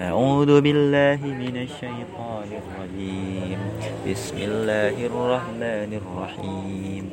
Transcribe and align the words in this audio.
أعوذ 0.00 0.60
بالله 0.60 1.20
من 1.22 1.54
الشيطان 1.66 2.48
الرجيم. 2.60 3.58
بسم 4.04 4.36
الله 4.38 4.96
الرحمن 5.06 5.90
الرحيم. 6.02 7.04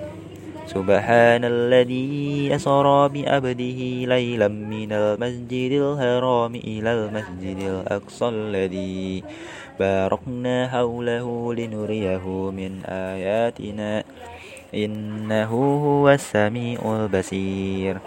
سبحان 0.72 1.44
الذي 1.46 2.50
أسرى 2.56 3.02
بعبده 3.10 3.80
ليلا 4.14 4.48
من 4.48 4.92
المسجد 4.92 5.72
الحرام 5.72 6.54
إلى 6.56 6.90
المسجد 6.94 7.60
الأقصى 7.60 8.28
الذي 8.30 9.24
باركنا 9.80 10.68
حوله 10.68 11.28
لنريه 11.54 12.26
من 12.52 12.72
آياتنا. 12.88 14.04
إنه 14.72 15.52
هو 15.86 16.10
السميع 16.10 16.80
البصير. 16.80 17.98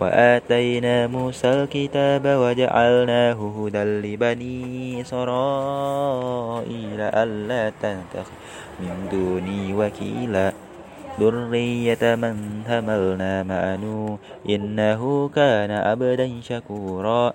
وآتينا 0.00 1.06
موسى 1.06 1.52
الكتاب 1.52 2.24
وجعلناه 2.24 3.38
هدى 3.56 3.84
لبني 3.84 5.00
إسرائيل 5.00 7.00
ألا 7.00 7.72
تتخذ 7.82 8.32
من 8.80 8.96
دوني 9.12 9.76
وكيلا. 9.76 10.52
ذرية 11.20 12.14
من 12.16 12.64
حملنا 12.68 13.42
مع 13.42 13.76
نوح 13.76 14.18
إنه 14.48 15.28
كان 15.28 15.70
عبدا 15.70 16.40
شكورا. 16.40 17.32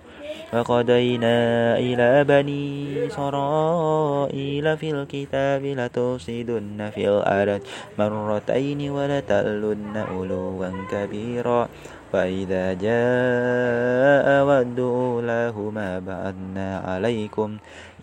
وقضينا 0.54 1.38
إلى 1.78 2.23
بني 2.23 2.66
إسرائيل 3.08 4.78
في 4.78 4.92
الكتاب 4.92 5.62
لتفسدن 5.66 6.90
في 6.95 7.09
الأرض 7.09 7.62
مرتين 8.00 8.90
ولتألن 8.90 9.98
علوا 9.98 10.70
كبيرا. 10.92 11.68
فإذا 12.14 12.73
جاء 12.73 14.27
ود 14.48 14.80
أولاهما 14.80 16.00
بعثنا 16.00 16.80
عليكم 16.80 17.58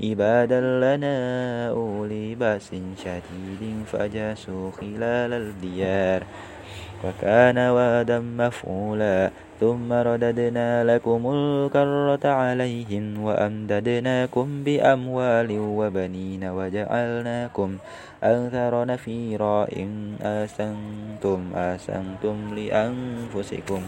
عبادا 0.05 0.61
لنا 0.61 1.17
أولي 1.71 2.35
بأس 2.35 2.71
شديد 3.05 3.63
فجاسوا 3.87 4.71
خلال 4.71 5.33
الديار. 5.33 6.23
وكان 7.05 7.59
وعدا 7.59 8.19
مفعولا 8.19 9.31
ثم 9.61 9.93
رددنا 9.93 10.85
لكم 10.85 11.23
الكرة 11.35 12.25
عليهم 12.29 13.23
وأمددناكم 13.23 14.47
بأموال 14.65 15.51
وبنين 15.59 16.45
وجعلناكم 16.45 17.71
أكثر 18.23 18.73
نفيرا. 18.85 19.67
إن 19.77 20.15
أحسنتم 20.23 21.41
أحسنتم 21.55 22.37
لأنفسكم 22.55 23.83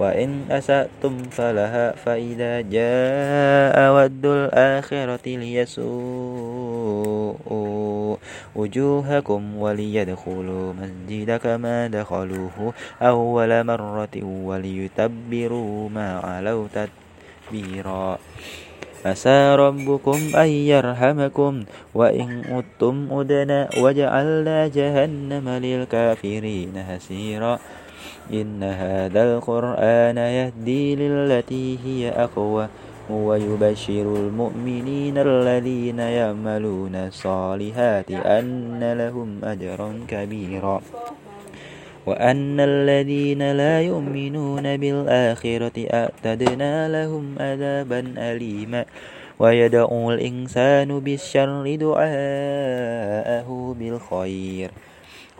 وإن 0.00 0.30
أسأتم 0.50 1.14
فلها 1.30 1.92
فإذا 1.92 2.60
جاء 2.60 3.76
ود 3.94 4.26
الآخرة 4.26 5.26
ليسوءوا 5.26 6.69
وجوهكم 8.56 9.56
وليدخلوا 9.56 10.72
مسجد 10.72 11.36
كما 11.36 11.86
دخلوه 11.86 12.72
أول 13.02 13.64
مرة 13.64 14.16
وليتبروا 14.24 15.88
ما 15.88 16.18
علوا 16.18 16.66
تتبيرا 16.74 18.18
عسى 19.04 19.54
ربكم 19.54 20.18
أن 20.36 20.48
يرحمكم 20.48 21.64
وإن 21.94 22.44
أدتم 22.48 23.08
أدنا 23.10 23.68
وجعلنا 23.78 24.68
جهنم 24.68 25.48
للكافرين 25.48 26.72
هسيرا 26.76 27.58
إن 28.32 28.62
هذا 28.62 29.22
القرآن 29.34 30.16
يهدي 30.16 30.96
للتي 30.96 31.78
هي 31.84 32.10
أقوى. 32.10 32.68
ويبشر 33.12 34.16
المؤمنين 34.16 35.18
الذين 35.18 35.98
يعملون 35.98 36.94
الصالحات 36.94 38.10
أن 38.10 38.92
لهم 38.92 39.44
أجرا 39.44 40.00
كبيرا. 40.08 40.80
وأن 42.06 42.60
الذين 42.60 43.52
لا 43.52 43.80
يؤمنون 43.80 44.76
بالآخرة 44.76 45.86
أعتدنا 45.92 46.88
لهم 46.88 47.34
عذابا 47.40 48.14
أليما. 48.18 48.84
ويدعو 49.38 50.12
الإنسان 50.12 51.00
بالشر 51.00 51.74
دعاءه 51.74 53.76
بالخير. 53.78 54.70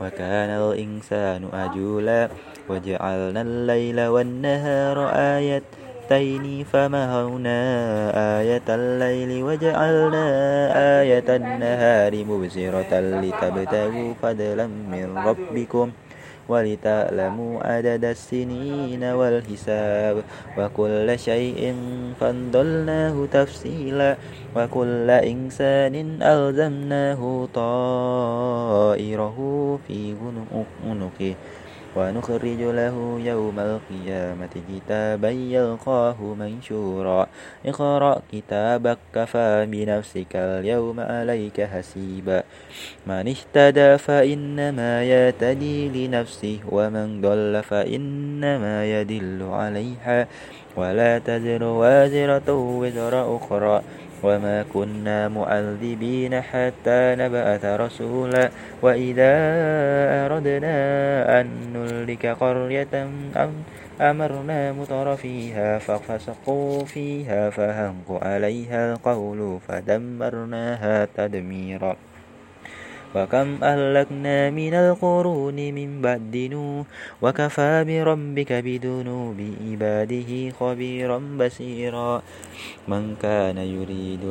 وكان 0.01 0.51
الإنسان 0.51 1.49
أجولا 1.53 2.29
وجعلنا 2.69 3.43
الليل 3.43 4.07
والنهار 4.07 5.09
آيتين 5.09 5.90
فمهونا 6.11 7.61
آية 8.41 8.67
الليل 8.69 9.43
وجعلنا 9.43 10.27
آية 11.01 11.29
النهار 11.37 12.25
مبصرة 12.25 12.93
لتبتغوا 13.01 14.15
فضلا 14.23 14.67
من 14.67 15.07
ربكم 15.27 15.91
ولتعلموا 16.49 17.67
عدد 17.67 18.05
السنين 18.05 19.05
والحساب 19.05 20.23
وكل 20.59 21.19
شيء 21.19 21.75
فضلناه 22.21 23.27
تفصيلا 23.33 24.17
وكل 24.57 25.11
إنسان 25.11 25.95
ألزمناه 26.23 27.49
طائره 27.55 29.39
في 29.89 30.15
عنقه 30.87 31.35
ونخرج 31.97 32.61
له 32.61 32.97
يوم 33.25 33.57
القيامة 33.59 34.55
كتابا 34.71 35.31
يلقاه 35.31 36.19
منشورا. 36.41 37.27
اقرأ 37.67 38.23
كتابك 38.33 38.99
كفى 39.15 39.67
بنفسك 39.71 40.33
اليوم 40.37 41.01
عليك 41.01 41.61
حسيبا. 41.61 42.43
من 43.07 43.25
اهتدى 43.35 43.99
فإنما 43.99 44.93
يهتدي 45.05 45.79
لنفسه 45.89 46.59
ومن 46.71 47.21
ضل 47.21 47.63
فإنما 47.63 49.01
يدل 49.01 49.43
عليها. 49.43 50.29
ولا 50.77 51.19
تزر 51.19 51.63
وازرة 51.65 52.49
وزر 52.55 53.37
أخرى. 53.37 53.83
وما 54.23 54.65
كنا 54.75 55.29
معذبين 55.29 56.41
حتى 56.41 57.01
نبعث 57.19 57.65
رسولا 57.65 58.51
وإذا 58.83 59.33
أردنا 60.27 60.77
أن 61.41 61.47
نهلك 61.73 62.27
قرية 62.27 62.95
أمرنا 64.01 64.73
مطر 64.73 65.17
فيها 65.17 65.79
ففسقوا 65.79 66.85
فيها 66.85 67.51
فهنق 67.51 68.09
عليها 68.23 68.93
القول 68.93 69.59
فدمرناها 69.69 71.09
تدميرا 71.17 71.97
وكم 73.15 73.65
أهلكنا 73.65 74.51
من 74.51 74.75
القرون 74.75 75.59
من 75.75 76.03
بعد 76.03 76.37
نوح 76.37 76.87
وكفى 77.23 77.85
بربك 77.89 78.53
بذنوب 78.53 79.39
عباده 79.67 80.51
خبيرا 80.51 81.19
بصيرا. 81.41 82.23
من 82.89 83.17
كان 83.23 83.59
يريد 83.59 84.25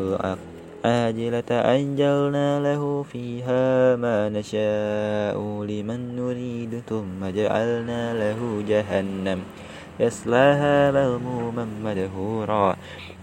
العاجلة 0.86 1.50
أنجلنا 1.52 2.60
له 2.60 3.04
فيها 3.04 3.96
ما 3.96 4.30
نشاء 4.30 5.38
لمن 5.64 6.16
نريد 6.16 6.82
ثم 6.90 7.20
جعلنا 7.36 8.14
له 8.14 8.64
جهنم 8.68 9.40
يصلاها 10.00 10.92
مذموما 10.92 11.68
مدهورا 11.84 12.76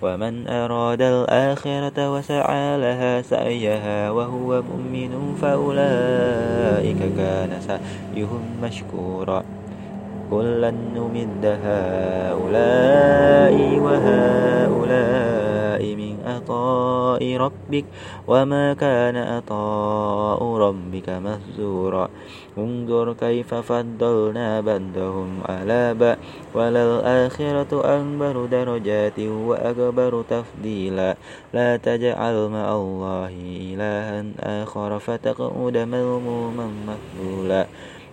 ومن 0.02 0.48
أراد 0.48 1.02
الآخرة 1.02 2.12
وسعى 2.12 2.78
لها 2.78 3.22
سعيها 3.22 4.10
وهو 4.10 4.62
مؤمن 4.62 5.34
فأولئك 5.34 6.98
كان 7.16 7.60
سعيهم 7.60 8.60
مشكورا. 8.60 9.42
كلا 10.30 10.70
نمد 10.70 11.44
هؤلاء 11.62 13.56
وهؤلاء 13.78 15.82
من 15.94 16.16
عطاء 16.26 17.36
ربك 17.36 17.84
وما 18.26 18.74
كان 18.74 19.16
عطاء 19.16 20.40
ربك 20.42 21.08
مهزورا. 21.08 22.08
انظر 22.58 23.12
كيف 23.12 23.54
فضلنا 23.54 24.60
بعضهم 24.60 25.28
على 25.48 25.94
بعض. 25.94 26.16
وللآخرة 26.54 27.72
أكبر 27.72 28.46
درجات 28.46 29.18
وأكبر 29.20 30.22
تفضيلا. 30.22 31.16
لا 31.54 31.76
تجعل 31.76 32.48
مع 32.48 32.76
الله 32.76 33.34
إلها 33.74 34.24
آخر 34.62 34.98
فتقعد 34.98 35.76
مذموما 35.76 36.66
مخذولا 36.88 37.66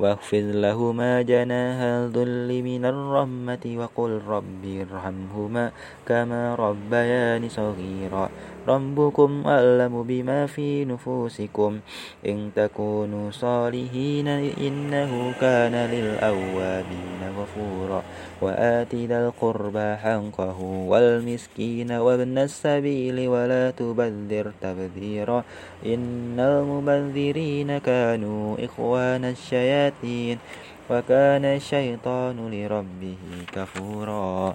واخفض 0.00 0.46
لهما 0.64 1.22
جناح 1.22 1.78
الذل 1.80 2.48
من 2.62 2.82
الرحمة 2.84 3.64
وقل 3.76 4.10
رب 4.28 4.64
ارحمهما 4.64 5.64
كما 6.08 6.54
ربياني 6.54 7.48
صغيرا. 7.48 8.24
ربكم 8.68 9.42
أعلم 9.46 10.02
بما 10.02 10.46
في 10.46 10.84
نفوسكم. 10.84 11.80
إن 12.26 12.50
تكونوا 12.56 13.30
صالحين 13.30 14.28
إنه 14.58 15.32
كان 15.40 15.74
للأوابين 15.74 17.20
غفورا. 17.38 18.02
وآت 18.42 18.94
ذا 18.94 19.26
القربى 19.26 19.96
حقه 19.96 20.60
والمسكين 20.60 21.92
وابن 21.92 22.38
السبيل 22.38 23.28
ولا 23.28 23.70
تبذر 23.70 24.52
تبذيرا. 24.60 25.44
إن 25.86 26.40
المبذرين 26.40 27.78
كانوا 27.78 28.56
إخوان 28.64 29.24
الشياطين 29.24 30.38
وكان 30.90 31.44
الشيطان 31.44 32.36
لربه 32.50 33.22
كفورا. 33.52 34.54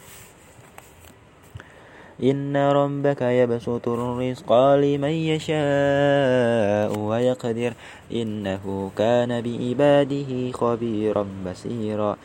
إن 2.23 2.57
ربك 2.57 3.21
يبسط 3.21 3.87
الرزق 3.87 4.53
لمن 4.53 5.15
يشاء 5.33 6.99
ويقدر 6.99 7.73
إنه 8.13 8.91
كان 8.97 9.41
بعباده 9.41 10.51
خبيرا 10.51 11.25
بصيرا 11.45 12.17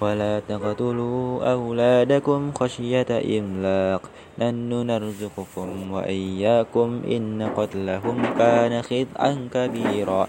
ولا 0.00 0.40
تقتلوا 0.48 1.52
أولادكم 1.52 2.52
خشية 2.52 3.38
إملاق 3.38 4.02
نحن 4.38 4.70
نرزقكم 4.86 5.92
وإياكم 5.92 7.02
إن 7.10 7.50
قتلهم 7.56 8.16
كان 8.38 8.82
خطأ 8.82 9.48
كبيرا 9.54 10.28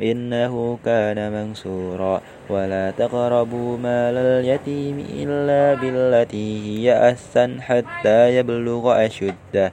إنه 0.00 0.78
كان 0.84 1.32
منصورا. 1.32 2.20
ولا 2.50 2.90
تقربوا 2.90 3.78
مال 3.78 4.16
اليتيم 4.16 5.06
إلا 5.14 5.74
بالتي 5.74 6.48
هي 6.66 7.10
أحسن 7.10 7.60
حتى 7.60 8.36
يبلغ 8.36 9.06
أشده. 9.06 9.72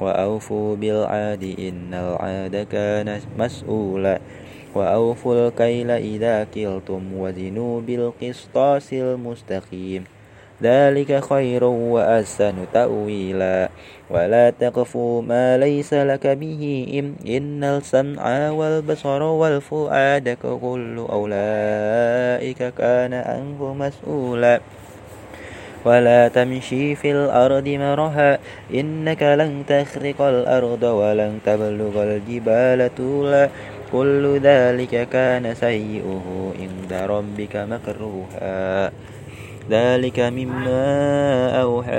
وأوفوا 0.00 0.76
بالعاد 0.76 1.44
إن 1.58 1.94
العاد 1.94 2.66
كان 2.72 3.20
مسؤولا. 3.38 4.20
وأوفوا 4.74 5.48
الكيل 5.48 5.90
إذا 5.90 6.44
كلتم 6.44 7.02
وزنوا 7.16 7.80
بالقسطاس 7.80 8.92
المستقيم. 8.92 10.15
ذلك 10.62 11.24
خير 11.24 11.64
وأحسن 11.64 12.54
تأويلا. 12.72 13.68
ولا 14.10 14.50
تقف 14.50 14.96
ما 15.26 15.58
ليس 15.58 15.94
لك 15.94 16.26
به 16.26 16.62
إن 17.26 17.64
السمع 17.64 18.50
والبصر 18.50 19.22
والفؤاد 19.22 20.36
كل 20.42 21.06
أولئك 21.10 22.60
كان 22.78 23.14
عنه 23.14 23.74
مسؤولا. 23.74 24.60
ولا 25.84 26.28
تمشي 26.28 26.94
في 26.94 27.12
الأرض 27.12 27.68
مرها 27.68 28.38
إنك 28.74 29.22
لن 29.22 29.62
تخرق 29.68 30.20
الأرض 30.22 30.82
ولن 30.82 31.38
تبلغ 31.46 31.94
الجبال 32.02 32.90
طولا. 32.96 33.48
كل 33.92 34.40
ذلك 34.42 35.08
كان 35.08 35.54
سيئه 35.54 36.26
عند 36.58 36.92
ربك 36.92 37.54
مكروها. 37.56 38.90
ذلك 39.70 40.20
مما 40.20 40.82
أوحى 41.62 41.90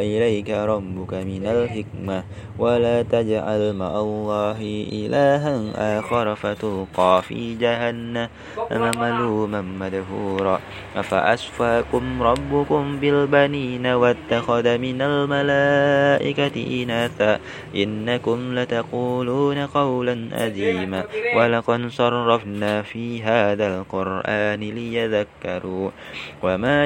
إليك 0.00 0.50
ربك 0.50 1.14
من 1.14 1.46
الحكمة. 1.46 2.22
ولا 2.58 3.02
تجعل 3.02 3.72
مع 3.72 4.00
الله 4.00 4.86
إلها 4.92 5.60
آخر 5.98 6.34
فتلقى 6.34 7.22
في 7.22 7.54
جهنم 7.54 8.28
ملوما 8.72 9.60
مدهورا 9.60 10.60
أفأسفاكم 10.96 12.22
ربكم 12.22 12.98
بالبنين 13.00 13.86
واتخذ 13.86 14.78
من 14.78 15.02
الملائكة 15.02 16.82
إناثا؟ 16.82 17.40
إنكم 17.76 18.58
لتقولون 18.58 19.58
قولا 19.58 20.28
أديما 20.32 21.04
ولقد 21.36 21.88
صرفنا 21.88 22.82
في 22.82 23.22
هذا 23.22 23.78
القرآن 23.78 24.60
ليذكروا. 24.60 25.90
وما 26.42 26.85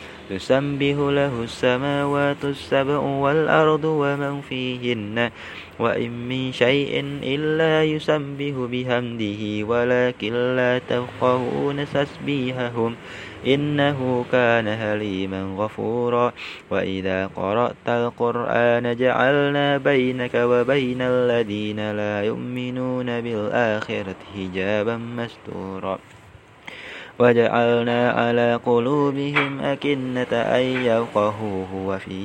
تسبح 0.31 0.95
له 1.11 1.43
السماوات 1.43 2.45
السبع 2.45 2.97
والأرض 2.97 3.85
ومن 3.85 4.41
فيهن 4.41 5.31
وإن 5.79 6.11
من 6.29 6.51
شيء 6.51 6.93
إلا 7.23 7.83
يسبح 7.83 8.55
بحمده 8.71 9.41
ولكن 9.67 10.33
لا 10.55 10.79
تفقهون 10.79 11.85
تسبيحهم 11.85 12.95
إنه 13.47 14.25
كان 14.31 14.67
هليما 14.67 15.55
غفورا. 15.57 16.33
وإذا 16.69 17.27
قرأت 17.27 17.87
القرآن 17.87 18.95
جعلنا 18.95 19.77
بينك 19.77 20.35
وبين 20.35 21.01
الذين 21.01 21.91
لا 21.91 22.23
يؤمنون 22.23 23.21
بالآخرة 23.21 24.19
حجابا 24.35 24.95
مستورا. 24.97 25.99
وجعلنا 27.21 28.11
على 28.11 28.59
قلوبهم 28.65 29.59
أكنة 29.59 30.33
أن 30.33 30.65
يفقهوه 30.89 31.69
وفي 31.85 32.21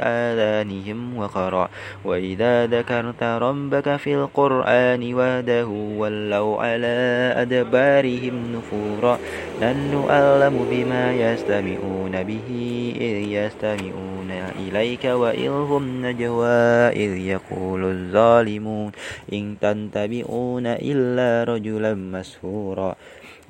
آذانهم 0.00 1.18
وقرا. 1.18 1.68
وإذا 2.04 2.66
ذكرت 2.66 3.22
ربك 3.22 3.96
في 3.96 4.14
القرآن 4.14 5.14
وحده 5.14 5.68
ولوا 6.00 6.62
على 6.62 6.96
أدبارهم 7.36 8.34
نفورا. 8.56 9.18
نحن 9.62 9.92
أعلم 10.10 10.54
بما 10.70 11.04
يستمعون 11.12 12.14
به 12.22 12.48
إذ 13.00 13.16
يستمعون 13.36 14.30
إليك 14.58 15.04
وإذ 15.04 15.48
هم 15.48 16.06
نجوى 16.06 16.88
إذ 16.88 17.12
يقول 17.18 17.84
الظالمون 17.84 18.92
إن 19.32 19.56
تنتبئون 19.60 20.66
إلا 20.66 21.52
رجلا 21.52 21.94
مسهورا 21.94 22.94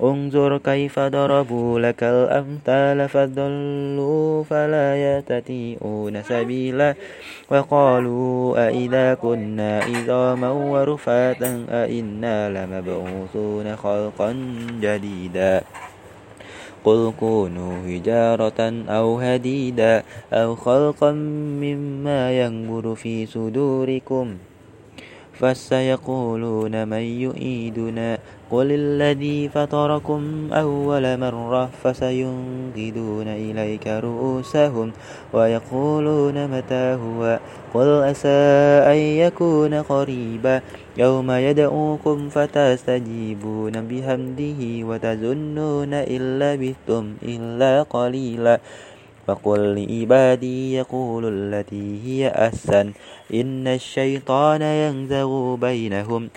انظر 0.03 0.57
كيف 0.57 0.99
ضربوا 0.99 1.79
لك 1.79 2.03
الأمثال 2.03 3.09
فضلوا 3.09 4.43
فلا 4.43 5.17
يتتيئون 5.17 6.23
سبيلا 6.23 6.95
وقالوا 7.51 8.67
أئذا 8.67 9.13
كنا 9.13 9.79
عظاما 9.79 10.51
ورفاتا 10.51 11.65
أئنا 11.69 12.49
لمبعوثون 12.49 13.75
خلقا 13.75 14.31
جديدا 14.81 15.61
قل 16.83 17.13
كونوا 17.19 17.73
حجارة 17.87 18.61
أو 18.89 19.19
هديدا 19.19 20.03
أو 20.33 20.55
خلقا 20.55 21.11
مما 21.61 22.39
ينبر 22.41 22.95
في 22.95 23.25
صدوركم 23.25 24.37
فسيقولون 25.39 26.87
من 26.87 27.05
يؤيدنا 27.23 28.17
قل 28.51 28.71
الذي 28.71 29.49
فطركم 29.49 30.49
أول 30.53 31.19
مرة 31.19 31.69
فسينقذون 31.83 33.27
إليك 33.27 33.87
رؤوسهم 33.87 34.91
ويقولون 35.33 36.47
متى 36.47 36.97
هو 37.03 37.39
قل 37.73 37.87
أسى 38.03 38.39
أن 38.91 38.97
يكون 38.97 39.73
قريبا 39.73 40.61
يوم 40.97 41.31
يدعوكم 41.31 42.29
فتستجيبون 42.29 43.71
بحمده 43.71 44.61
وتظنون 44.87 45.93
إن 45.93 46.39
لبثتم 46.39 47.13
إلا 47.23 47.83
قليلا 47.83 48.59
فقل 49.29 49.75
لعبادي 49.75 50.73
يقول 50.73 51.23
التي 51.25 51.99
هي 52.05 52.27
أحسن. 52.27 52.91
إن 53.33 53.67
الشيطان 53.67 54.61
ينزغ 54.61 55.55
بينهم. 55.55 56.29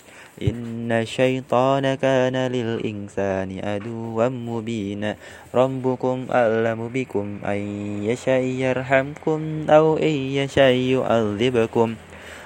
إن 0.43 0.93
الشيطان 0.93 1.95
كان 1.95 2.37
للإنسان 2.53 3.61
عدوا 3.65 4.29
مبينا. 4.29 5.17
ربكم 5.55 6.27
أعلم 6.31 6.89
بكم. 6.89 7.39
أن 7.45 7.61
يشاء 8.05 8.43
يرحمكم 8.43 9.67
أو 9.71 9.97
إن 9.97 10.17
يشاء 10.39 10.73
يعذبكم. 10.73 11.95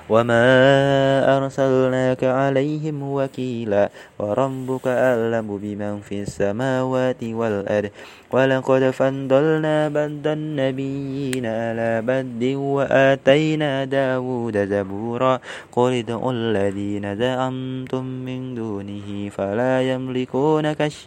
وما 0.08 0.46
أرسلناك 1.36 2.25
عليهم 2.25 3.02
وكيلا 3.02 3.90
وربك 4.18 4.86
أعلم 4.86 5.58
بمن 5.62 6.00
في 6.00 6.22
السماوات 6.22 7.25
والأرض 7.25 7.90
ولقد 8.30 8.90
فضلنا 8.90 9.88
بد 9.88 10.26
النبيين 10.26 11.46
على 11.46 12.02
بد 12.02 12.42
وآتينا 12.54 13.84
داود 13.84 14.56
زبورا 14.68 15.40
قل 15.72 15.92
ادعوا 15.92 16.32
الذين 16.32 17.16
زعمتم 17.16 18.04
من 18.04 18.54
دونه 18.54 19.28
فلا 19.28 19.82
يملكون 19.82 20.72
كشف 20.72 21.06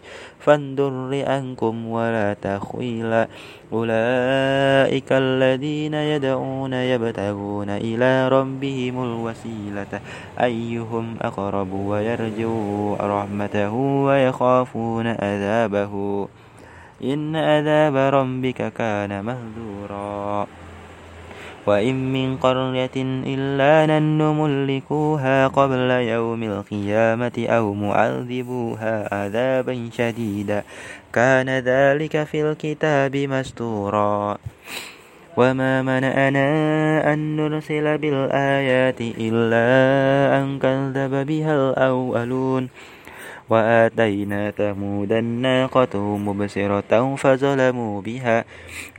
الضر 0.49 1.23
عنكم 1.27 1.87
ولا 1.87 2.33
تخويلا 2.33 3.27
أولئك 3.73 5.11
الذين 5.11 5.93
يدعون 5.93 6.73
يبتغون 6.73 7.69
إلى 7.69 8.27
ربهم 8.27 9.03
الوسيلة. 9.03 9.99
أيهم 10.41 11.15
أقرب 11.21 11.73
ويرجو 11.73 12.95
رحمته 12.95 13.73
ويخافون 13.73 15.07
عذابه؟ 15.07 16.27
إن 17.03 17.35
عذاب 17.35 17.95
ربك 17.95 18.73
كان 18.73 19.25
مهذورا 19.25 20.47
وإن 21.67 22.13
من 22.13 22.37
قرية 22.37 22.97
إلا 23.35 23.99
نن 23.99 24.17
ملكوها 24.17 25.47
قبل 25.47 25.89
يوم 25.89 26.43
القيامة 26.43 27.45
أو 27.49 27.73
معذبوها 27.73 29.15
عذابا 29.15 29.89
شديدا. 29.93 30.63
كان 31.13 31.49
ذلك 31.49 32.23
في 32.23 32.41
الكتاب 32.41 33.15
مستورا. 33.15 34.37
وما 35.37 35.81
منعنا 35.81 36.49
أن 37.13 37.35
نرسل 37.35 37.97
بالآيات 37.97 39.01
إلا 39.01 39.67
أن 40.37 40.59
كذب 40.59 41.27
بها 41.27 41.53
الأولون. 41.55 42.69
وآتينا 43.49 44.51
ثمود 44.51 45.11
الناقة 45.11 46.17
مبصرة 46.17 47.15
فظلموا 47.15 48.01
بها 48.01 48.45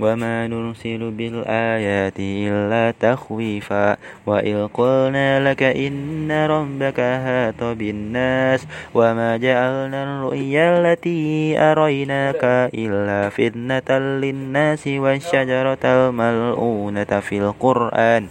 وما 0.00 0.46
نرسل 0.46 1.10
بالآيات 1.10 2.18
إلا 2.18 2.94
تخويفا 3.00 3.96
وإذ 4.26 4.66
قلنا 4.66 5.50
لك 5.50 5.62
إن 5.62 6.32
ربك 6.32 7.00
هات 7.00 7.62
بالناس 7.62 8.66
وما 8.94 9.36
جعلنا 9.36 10.04
الرؤيا 10.04 10.78
التي 10.78 11.58
أريناك 11.58 12.44
إلا 12.74 13.28
فتنة 13.28 13.98
للناس 13.98 14.86
والشجرة 14.86 15.84
الملعونة 15.84 17.20
في 17.20 17.38
القرآن 17.38 18.26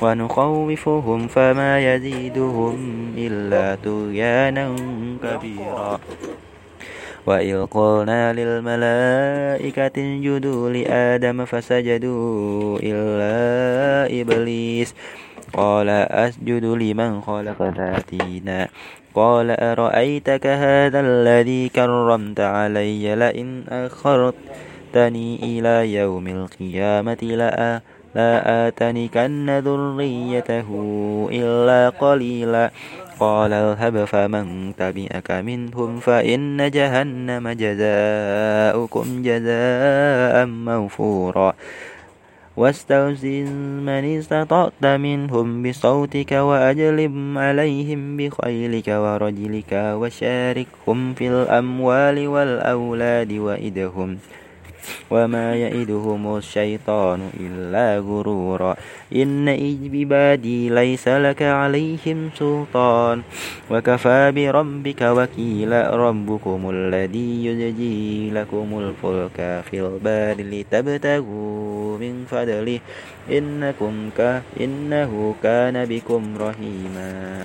ونخوفهم 0.00 1.28
فما 1.28 1.94
يزيدهم 1.94 2.76
إلا 3.18 3.78
طغيانا 3.84 4.76
كبيرا. 5.22 5.98
وإذ 7.26 7.66
قلنا 7.66 8.32
للملائكة 8.32 9.96
اسجدوا 9.96 10.70
لآدم 10.70 11.44
فسجدوا 11.44 12.78
إلا 12.82 14.20
إبليس. 14.20 14.94
قال 15.52 15.88
أسجد 15.88 16.64
لمن 16.64 17.20
خلق 17.20 17.62
ذاتينا. 17.62 18.68
قال 19.14 19.50
أرأيتك 19.50 20.46
هذا 20.46 21.00
الذي 21.00 21.68
كرمت 21.68 22.40
علي 22.40 23.14
لئن 23.14 23.64
أخرتني 23.68 25.28
إلى 25.42 25.94
يوم 25.94 26.26
القيامة 26.28 27.18
لأ 27.22 27.80
لا 28.14 28.68
آتنكن 28.68 29.50
ذريته 29.58 30.68
إلا 31.32 31.88
قليلا. 31.88 32.70
قال 33.20 33.52
اذهب 33.52 34.04
فمن 34.04 34.74
تبعك 34.78 35.30
منهم 35.30 35.90
فإن 36.00 36.70
جهنم 36.70 37.48
جزاؤكم 37.48 39.22
جزاء 39.22 40.46
موفورا. 40.46 41.52
واستوزن 42.56 43.50
من 43.82 44.04
استطعت 44.18 44.84
منهم 44.86 45.62
بصوتك 45.62 46.32
وأجلب 46.32 47.14
عليهم 47.36 48.16
بخيلك 48.16 48.88
ورجلك 48.88 49.72
وشاركهم 49.72 51.14
في 51.14 51.28
الأموال 51.28 52.28
والأولاد 52.28 53.32
وإدهم. 53.32 54.18
وما 55.10 55.54
يئدهم 55.54 56.36
الشيطان 56.36 57.20
إلا 57.40 57.98
غرورا 57.98 58.76
إن 59.14 59.48
عبادي 59.48 60.70
ليس 60.70 61.08
لك 61.08 61.42
عليهم 61.42 62.30
سلطان 62.38 63.22
وكفى 63.70 64.32
بربك 64.36 65.02
وكيلا 65.02 65.96
ربكم 65.96 66.70
الذي 66.70 67.46
يجزي 67.46 68.30
لكم 68.30 68.68
الفلك 68.78 69.38
في 69.70 69.80
البار 69.80 70.36
لتبتغوا 70.38 71.98
من 71.98 72.24
فضله 72.30 72.80
إنكم 73.30 74.10
ك 74.18 74.42
إنه 74.60 75.34
كان 75.42 75.84
بكم 75.84 76.22
رحيما 76.40 77.44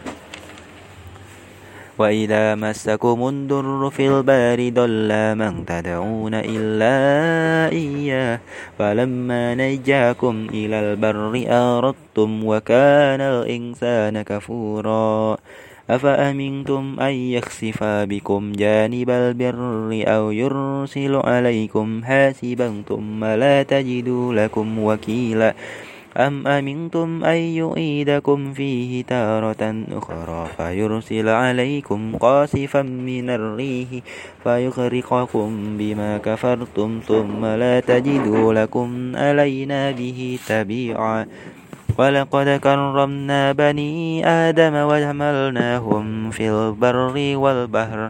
وإذا 2.00 2.56
مسكم 2.56 3.28
الضر 3.28 3.90
في 3.90 4.08
البار 4.08 4.70
ضل 4.70 5.36
من 5.36 5.66
تدعون 5.66 6.34
إلا 6.34 6.96
إياه. 7.72 8.40
فلما 8.80 9.56
نجاكم 9.56 10.48
إلى 10.54 10.80
البر 10.80 11.44
أردتم 11.48 12.46
وكان 12.46 13.22
الإنسان 13.22 14.22
كفورا. 14.22 15.38
أفأمنتم 15.90 16.96
أن 17.00 17.14
يخسف 17.14 17.84
بكم 17.84 18.52
جانب 18.52 19.10
البر 19.10 20.04
أو 20.08 20.32
يرسل 20.32 21.16
عليكم 21.16 22.04
حاسبا 22.04 22.84
ثم 22.90 23.26
لا 23.26 23.64
تجدوا 23.64 24.34
لكم 24.34 24.80
وكيلا. 24.80 25.54
أم 26.20 26.48
أمنتم 26.48 27.24
أن 27.24 27.36
يعيدكم 27.36 28.54
فيه 28.54 29.04
تارة 29.04 29.84
أخرى 29.92 30.48
فيرسل 30.58 31.30
عليكم 31.30 32.16
قاصفا 32.20 32.82
من 32.82 33.30
الريح 33.30 33.88
فيغرقكم 34.44 35.50
بما 35.78 36.18
كفرتم 36.18 37.00
ثم 37.08 37.46
لا 37.46 37.80
تجدوا 37.80 38.54
لكم 38.54 39.16
علينا 39.16 39.92
به 39.92 40.40
تبيعا. 40.48 41.26
ولقد 42.00 42.50
كرمنا 42.64 43.52
بني 43.52 44.28
آدم 44.28 44.76
وحملناهم 44.76 46.32
في 46.32 46.50
البر 46.50 47.16
والبحر 47.36 48.10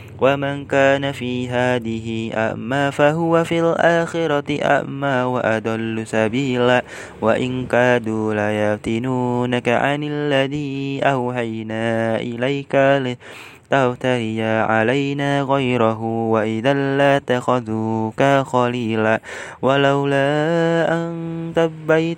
ومن 0.21 0.65
كان 0.65 1.11
في 1.11 1.49
هذه 1.49 2.31
أعمى 2.37 2.91
فهو 2.91 3.43
في 3.43 3.59
الآخرة 3.59 4.65
أعمى 4.65 5.21
وأضل 5.23 6.03
سبيلا 6.07 6.83
وإن 7.21 7.65
كادوا 7.67 8.33
ليفتنونك 8.33 9.69
عن 9.69 10.03
الذي 10.03 10.99
أوحينا 11.03 12.15
إليك 12.15 12.75
تفتري 13.71 14.43
علينا 14.43 15.41
غيره 15.41 16.01
وإذا 16.03 16.73
لا 16.73 17.19
تخذوك 17.19 18.23
خليلا 18.23 19.21
ولولا 19.61 20.27
أن 20.93 21.11
تبيت 21.55 22.17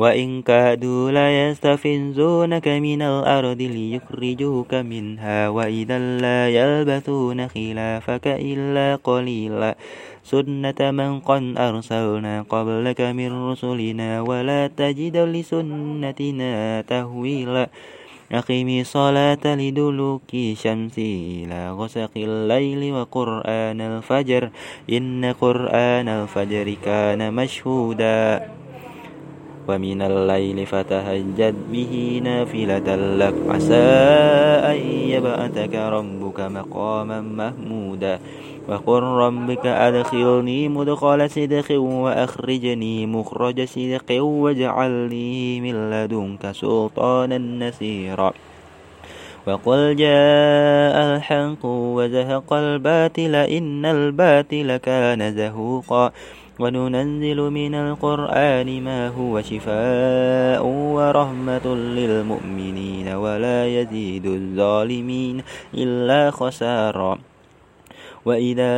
وإن 0.00 0.42
كادوا 0.42 1.12
ليستفزونك 1.12 2.68
من 2.68 3.00
الأرض 3.02 3.60
ليخرجوك 3.60 4.72
منها 4.74 5.48
وإذا 5.48 5.98
لا 6.24 6.40
يلبثون 6.48 7.38
خلافك 7.48 8.26
إلا 8.26 8.96
قليلا. 9.04 9.76
سنة 10.24 10.80
من 10.80 11.20
قد 11.20 11.44
أرسلنا 11.58 12.34
قبلك 12.48 13.00
من 13.00 13.30
رسلنا 13.52 14.10
ولا 14.20 14.72
تجد 14.72 15.16
لسنتنا 15.16 16.80
تهويلا. 16.80 17.64
أقم 18.32 18.68
الصلاة 18.80 19.44
لدلوك 19.44 20.30
الشمس 20.34 20.96
إلى 20.98 21.60
غسق 21.76 22.14
الليل 22.16 22.92
وقرآن 22.94 23.80
الفجر 23.80 24.42
إن 24.92 25.34
قرآن 25.40 26.08
الفجر 26.08 26.66
كان 26.84 27.20
مشهودا. 27.34 28.48
ومن 29.70 30.02
الليل 30.02 30.66
فتهجد 30.66 31.54
به 31.72 32.20
نافلة 32.24 32.88
لك. 33.22 33.34
عسى 33.48 33.86
أن 34.72 34.78
يبعثك 35.14 35.74
ربك 35.74 36.38
مقاما 36.40 37.20
محمودا. 37.20 38.18
وقل 38.68 39.02
ربك 39.02 39.66
أدخلني 39.66 40.68
مدخل 40.68 41.30
صدق 41.30 41.68
وأخرجني 41.80 43.06
مخرج 43.06 43.64
صدق 43.64 44.08
واجعل 44.22 44.90
لي 45.10 45.60
من 45.60 45.90
لدنك 45.90 46.52
سلطانا 46.52 47.38
نصيرا 47.38 48.32
وقل 49.46 49.96
جاء 49.96 50.96
الحق 51.06 51.64
وزهق 51.64 52.52
الباطل 52.52 53.34
إن 53.34 53.84
الباطل 53.86 54.76
كان 54.76 55.34
زهوقا. 55.34 56.12
وننزل 56.60 57.40
من 57.40 57.74
القرآن 57.74 58.68
ما 58.84 59.08
هو 59.08 59.42
شفاء 59.42 60.62
ورحمة 60.66 61.66
للمؤمنين 61.74 63.08
ولا 63.08 63.66
يزيد 63.66 64.26
الظالمين 64.26 65.42
إلا 65.74 66.30
خسارا. 66.30 67.18
وإذا 68.24 68.74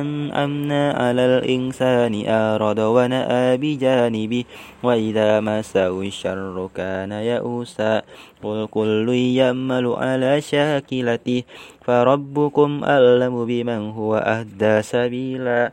أنأمنا 0.00 0.92
على 0.92 1.22
الإنسان 1.38 2.14
أعرض 2.26 2.78
ونأى 2.78 3.56
بجانبه 3.56 4.44
وإذا 4.82 5.40
مسه 5.40 6.00
الشر 6.02 6.68
كان 6.74 7.12
يئوسا. 7.12 8.02
قل 8.42 8.66
كل 8.70 9.08
يعمل 9.38 9.86
على 9.86 10.40
شاكلته 10.40 11.42
فربكم 11.86 12.70
أعلم 12.84 13.34
بمن 13.46 13.90
هو 13.90 14.16
أهدى 14.16 14.82
سبيلا. 14.82 15.72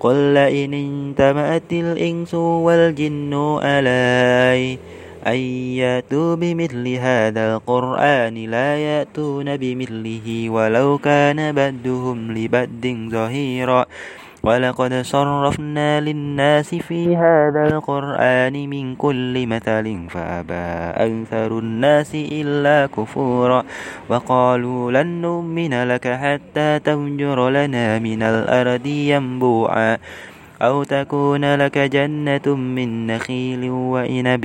قل 0.00 0.34
لئن 0.34 0.74
انتمأت 0.74 1.72
الإنس 1.72 2.34
والجن 2.34 3.58
ألاي 3.62 4.78
أن 5.26 5.38
يأتوا 5.82 6.34
بمثل 6.34 6.88
هذا 6.88 7.54
القرآن 7.54 8.34
لا 8.34 8.76
يأتون 8.76 9.56
بمثله 9.56 10.50
ولو 10.50 10.98
كان 10.98 11.52
بدهم 11.52 12.32
لبد 12.32 13.08
ظهيرا 13.10 13.86
ولقد 14.42 14.94
صرفنا 14.94 16.00
للناس 16.00 16.74
في 16.74 17.16
هذا 17.16 17.68
القرآن 17.72 18.68
من 18.70 18.94
كل 18.96 19.46
مثل 19.46 20.06
فأبى 20.10 20.66
أكثر 21.06 21.58
الناس 21.58 22.14
إلا 22.14 22.86
كفورا 22.86 23.64
وقالوا 24.08 24.92
لن 24.92 25.06
نؤمن 25.06 25.82
لك 25.82 26.08
حتى 26.08 26.78
تنجر 26.78 27.48
لنا 27.48 27.98
من 27.98 28.22
الأرض 28.22 28.86
ينبوعا 28.86 29.98
أو 30.62 30.82
تكون 30.82 31.54
لك 31.54 31.78
جنة 31.78 32.54
من 32.56 33.06
نخيل 33.06 33.70
وإنب 33.70 34.44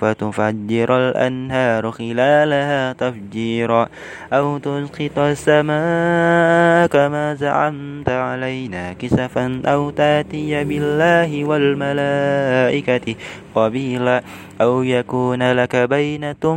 فتفجر 0.00 0.98
الأنهار 0.98 1.90
خلالها 1.90 2.92
تفجيرا 2.92 3.88
أو 4.32 4.58
تسقط 4.58 5.18
السماء 5.18 6.86
كما 6.86 7.34
زعمت 7.34 8.08
علينا 8.08 8.92
كسفا 8.92 9.62
أو 9.66 9.90
تأتي 9.90 10.64
بالله 10.64 11.44
والملائكة 11.44 13.14
قبيلا 13.54 14.22
أو 14.60 14.82
يكون 14.82 15.52
لك 15.52 15.76
بينة 15.76 16.54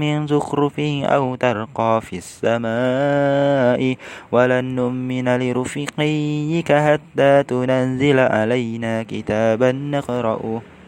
من 0.00 0.26
زخرف 0.26 0.80
أو 1.04 1.34
ترقى 1.34 2.00
في 2.02 2.16
السماء 2.16 3.96
ولن 4.32 4.64
نؤمن 4.64 5.28
لرفقيك 5.38 6.72
حتى 6.72 7.42
تنزل 7.42 8.18
علينا 8.18 9.02
كتابا 9.02 9.72
نقرأه. 9.72 10.79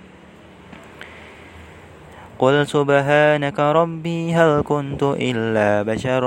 قل 2.43 2.67
سبحانك 2.67 3.61
ربي 3.61 4.35
هل 4.35 4.63
كنت 4.67 5.03
إلا 5.03 5.83
بشر 5.83 6.25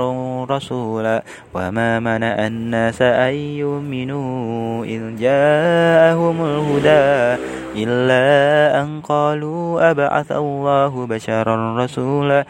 رسولا 0.50 1.22
وما 1.54 2.00
منع 2.00 2.46
الناس 2.46 3.02
أن 3.02 3.34
يؤمنوا 3.34 4.84
إذ 4.84 5.02
جاءهم 5.20 6.36
الهدى 6.44 7.42
إلا 7.84 8.24
أن 8.80 9.00
قالوا 9.00 9.90
أبعث 9.90 10.32
الله 10.32 11.06
بشرا 11.06 11.84
رسولا 11.84 12.44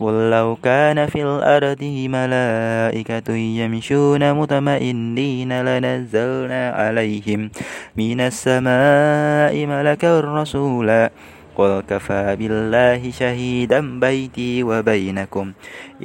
قل 0.00 0.30
لو 0.30 0.56
كان 0.62 1.06
في 1.06 1.22
الأرض 1.22 1.82
ملائكة 2.10 3.32
يمشون 3.32 4.32
مطمئنين 4.34 5.52
لنزلنا 5.62 6.70
عليهم 6.70 7.50
من 7.96 8.20
السماء 8.20 9.66
ملكا 9.66 10.20
رسولا 10.20 11.10
قل 11.56 11.82
كفى 11.88 12.36
بالله 12.36 13.10
شهيدا 13.10 14.00
بيتي 14.00 14.62
وبينكم 14.62 15.52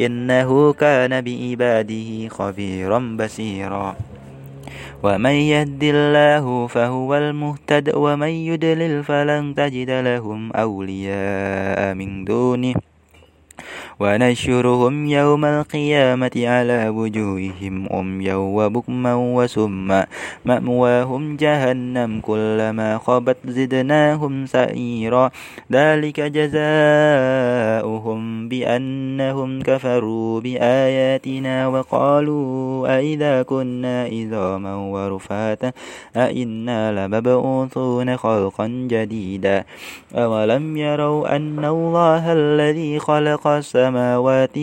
إنه 0.02 0.74
كان 0.74 1.22
بعباده 1.22 2.10
خبيرا 2.28 3.00
بصيرا. 3.20 3.96
ومن 5.04 5.32
يهد 5.32 5.84
الله 5.84 6.68
فهو 6.68 7.16
المهتد 7.16 7.96
ومن 7.96 8.34
يدلل 8.50 9.04
فلن 9.04 9.56
تجد 9.56 9.90
لهم 9.90 10.52
أولياء 10.52 11.94
من 11.94 12.26
دونه. 12.26 12.97
ونشرهم 14.00 15.06
يوم 15.06 15.46
القيامة 15.46 16.32
على 16.38 16.90
وجوههم 16.90 17.76
أميا 17.94 18.36
وبكما 18.36 19.16
وسما. 19.16 20.06
مأواهم 20.46 21.36
جهنم 21.36 22.22
كلما 22.22 22.98
خبت 22.98 23.38
زدناهم 23.46 24.46
سعيرا. 24.46 25.30
ذلك 25.72 26.20
جزاؤهم 26.38 26.60
بأنهم 28.50 29.62
كفروا 29.62 30.42
بآياتنا 30.42 31.68
وقالوا 31.68 32.88
أئذا 32.98 33.42
كنا 33.42 34.04
عظاما 34.04 34.76
ورفاتا. 34.76 35.72
أئنا 36.16 36.92
لمبعوثون 36.92 38.18
خلقا 38.18 38.68
جديدا. 38.68 39.64
أولم 40.16 40.78
يروا 40.78 41.36
أن 41.36 41.66
الله 41.66 42.34
الذي 42.34 43.00
خلق 43.00 43.48
السماوات 43.48 43.87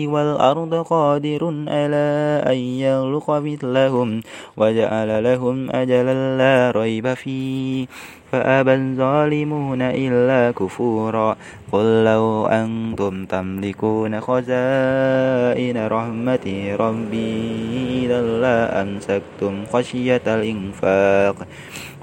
والأرض 0.07 0.73
قادر 0.75 1.53
على 1.67 2.43
أن 2.47 2.57
يخلق 2.57 3.31
مثلهم 3.31 4.21
وجعل 4.57 5.23
لهم 5.23 5.69
أجلا 5.71 6.37
لا 6.37 6.79
ريب 6.79 7.13
فيه. 7.13 7.85
فأبى 8.31 8.73
الظالمون 8.73 9.81
إلا 9.81 10.51
كفورا. 10.51 11.35
قل 11.71 12.03
لو 12.03 12.45
أنتم 12.45 13.25
تملكون 13.25 14.21
خزائن 14.21 15.87
رحمة 15.87 16.75
ربي 16.79 18.05
إذا 18.05 18.21
لا 18.21 18.81
أمسكتم 18.81 19.65
خشية 19.73 20.21
الإنفاق. 20.27 21.35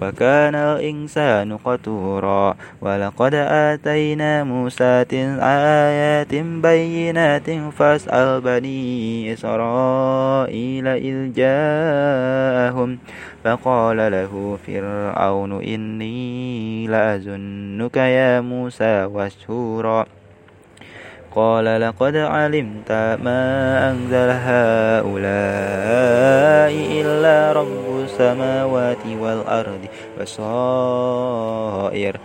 وكان 0.02 0.54
الإنسان 0.54 1.56
قتورا. 1.56 2.54
ولقد 2.80 3.34
آتينا 3.34 4.44
موسى 4.44 5.04
آيات 5.42 6.34
بينات 6.34 7.50
فاسأل 7.78 8.40
بني 8.40 9.32
إسرائيل 9.32 10.86
إذ 10.86 11.32
جاءهم 11.32 12.98
فقال 13.44 13.96
له 13.96 14.58
فرعون 14.66 15.52
إني 15.62 16.86
لأظنك 16.86 17.96
يا 17.96 18.40
موسى 18.40 19.04
واشهورا 19.04 20.06
قال 21.34 21.80
لقد 21.80 22.16
علمت 22.16 22.92
ما 22.92 23.42
أنزل 23.90 24.28
هؤلاء 24.48 25.12
إلا 27.00 27.52
رب 27.52 28.04
السماوات 28.04 29.06
والأرض 29.20 29.80
بصائر 30.20 32.16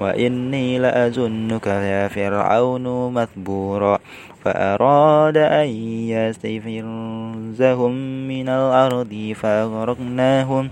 وإني 0.00 0.78
لأظنك 0.78 1.66
يا 1.66 2.08
فرعون 2.08 3.12
مثبورا. 3.12 3.98
فأراد 4.44 5.36
أن 5.36 5.68
يستفزهم 6.14 7.92
من 8.28 8.48
الأرض 8.48 9.32
فأغرقناهم. 9.36 10.70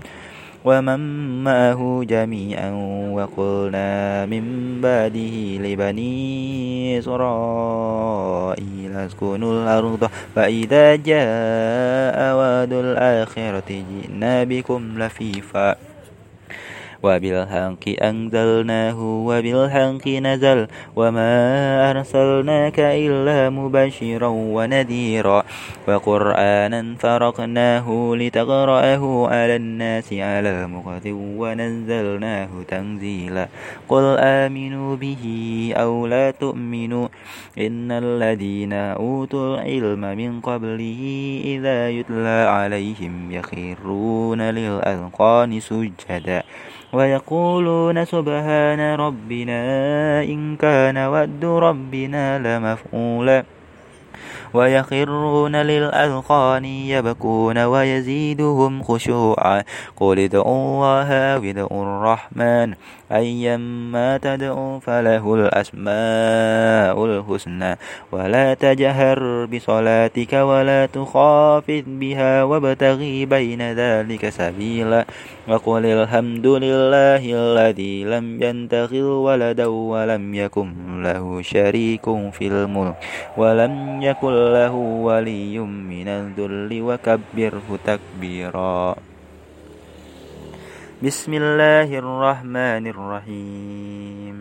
ومن 0.65 0.99
معه 1.43 2.03
جميعا 2.03 2.71
وقلنا 3.13 4.25
من 4.25 4.43
بعده 4.81 5.57
لبني 5.57 6.99
إسرائيل 6.99 8.91
اسكنوا 8.95 9.63
الأرض 9.63 10.09
فإذا 10.35 10.95
جاء 10.95 12.35
وعد 12.35 12.73
الآخرة 12.73 13.69
جئنا 13.69 14.43
بكم 14.43 15.03
لفيفا 15.03 15.75
وبالحق 17.05 17.83
أنزلناه 18.01 18.99
وبالحق 19.27 20.07
نزل 20.07 20.67
وما 20.95 21.31
أرسلناك 21.91 22.79
إلا 22.79 23.49
مبشرا 23.49 24.27
ونذيرا 24.27 25.43
وقرآنا 25.87 26.81
فرقناه 26.99 27.87
لتقرأه 28.15 29.27
على 29.27 29.55
الناس 29.55 30.13
على 30.13 30.67
مقت 30.67 31.05
ونزلناه 31.13 32.49
تنزيلا 32.67 33.47
قل 33.89 34.05
آمنوا 34.19 34.95
به 34.95 35.23
أو 35.77 36.07
لا 36.07 36.31
تؤمنوا 36.31 37.07
إن 37.57 37.91
الذين 37.91 38.73
أوتوا 38.73 39.45
العلم 39.55 40.01
من 40.17 40.41
قبله 40.41 41.01
إذا 41.45 41.89
يتلى 41.89 42.39
عليهم 42.49 43.31
يخرون 43.31 44.41
للأذقان 44.41 45.59
سجدا 45.59 46.43
ويقولون 46.93 48.05
سبحان 48.05 48.95
ربنا 48.95 49.61
إن 50.23 50.55
كان 50.55 50.97
ود 50.97 51.45
ربنا 51.45 52.39
لمفعولا. 52.39 53.43
ويخرون 54.53 55.55
للأذقان 55.55 56.65
يبكون 56.65 57.57
ويزيدهم 57.57 58.83
خشوعا. 58.83 59.63
قل 59.95 60.19
ادعوا 60.19 60.55
الله 60.55 61.09
أو 61.13 61.43
ادعوا 61.43 61.83
الرحمن. 61.83 62.73
أيما 63.11 64.17
تدعوا 64.17 64.79
فله 64.79 65.35
الأسماء 65.35 67.05
الحسنى. 67.05 67.77
ولا 68.11 68.53
تجهر 68.53 69.45
بصلاتك 69.45 70.33
ولا 70.33 70.85
تخافت 70.85 71.83
بها 71.87 72.43
وابتغي 72.43 73.25
بين 73.25 73.61
ذلك 73.61 74.29
سبيلا. 74.29 75.05
وقل 75.47 75.85
الحمد 75.85 76.47
لله 76.47 77.21
الذي 77.21 78.03
لم 78.03 78.43
ينتخذ 78.43 79.01
ولدا 79.01 79.65
ولم 79.65 80.35
يكن 80.35 81.03
له 81.03 81.41
شريك 81.41 82.05
في 82.31 82.47
الملك. 82.47 82.95
ولم 83.37 84.01
يكن 84.01 84.35
له 84.53 84.73
ولي 85.05 85.59
من 85.59 86.07
الذل 86.07 86.81
وكبره 86.81 87.67
تكبيرا. 87.85 88.95
بسم 91.03 91.33
الله 91.33 91.91
الرحمن 91.91 92.87
الرحيم. 92.87 94.35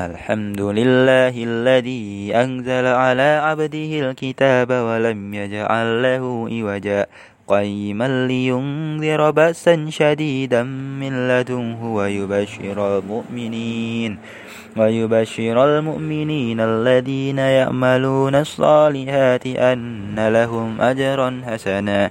الحمد 0.00 0.60
لله 0.60 1.30
الذي 1.30 2.34
أنزل 2.34 2.86
على 2.86 3.30
عبده 3.38 3.90
الكتاب 4.10 4.70
ولم 4.70 5.34
يجعل 5.34 6.02
له 6.02 6.24
إوجا. 6.50 7.06
قيما 7.46 8.26
لينذر 8.26 9.30
بأسا 9.30 9.86
شديدا 9.90 10.62
من 10.98 11.28
لدنه 11.28 11.94
ويبشر 11.94 12.98
المؤمنين. 12.98 14.18
ويبشر 14.76 15.56
المؤمنين 15.64 16.60
الذين 16.60 17.38
يعملون 17.38 18.34
الصالحات 18.34 19.46
أن 19.46 20.18
لهم 20.18 20.80
أجرا 20.80 21.42
حسنا. 21.46 22.10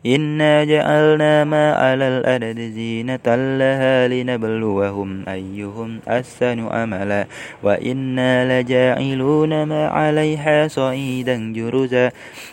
إنا 0.05 0.63
جعلنا 0.63 1.43
ما 1.43 1.73
على 1.73 2.07
الأرض 2.07 2.59
زينة 2.59 3.27
لها 3.59 4.07
لنبلوهم 4.07 5.23
أيهم 5.29 5.99
أحسن 6.09 6.59
أملا 6.67 7.25
وإنا 7.63 8.61
لجاعلون 8.61 9.63
ما 9.63 9.87
عليها 9.87 10.67
صعيدا 10.67 11.53
جرزا 11.53 12.11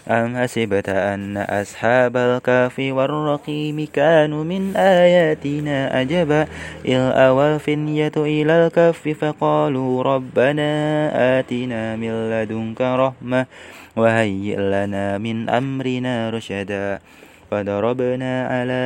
أم 0.09 0.37
حسبت 0.37 0.89
أن 0.89 1.37
أصحاب 1.37 2.17
الكهف 2.17 2.77
والرقيم 2.79 3.89
كانوا 3.93 4.45
من 4.45 4.77
آياتنا 4.77 6.01
أجبا 6.01 6.47
إذ 6.85 7.01
أوى 7.01 7.55
الفنية 7.55 8.17
إلى 8.17 8.67
الكهف 8.67 9.09
فقالوا 9.09 10.03
ربنا 10.03 10.69
آتنا 11.39 11.97
من 11.97 12.13
لدنك 12.31 12.81
رحمة 12.81 13.47
وهيئ 13.97 14.57
لنا 14.57 15.19
من 15.19 15.49
أمرنا 15.49 16.31
رشدا 16.31 17.01
فضربنا 17.51 18.47
على 18.47 18.83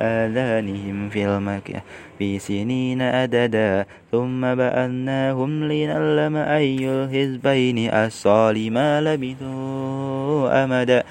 آذانهم 0.00 1.08
في 1.08 1.26
المكة 1.26 1.80
في 2.18 2.38
سنين 2.38 3.02
أددا 3.02 3.86
ثم 4.12 4.54
بأناهم 4.54 5.64
لنعلم 5.64 6.36
أي 6.36 6.78
الحزبين 6.90 7.90
أصال 7.90 8.72
ما 8.72 9.00
لبثوا 9.00 10.64
أمدا. 10.64 11.02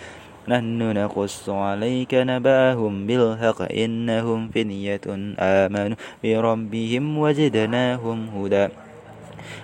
نحن 0.47 0.81
نقص 0.97 1.49
عليك 1.49 2.13
نبأهم 2.13 3.07
بالحق 3.07 3.61
إنهم 3.71 4.49
فنية 4.49 5.05
آمنوا 5.39 5.97
بربهم 6.23 7.17
وزدناهم 7.17 8.19
هدى. 8.35 8.67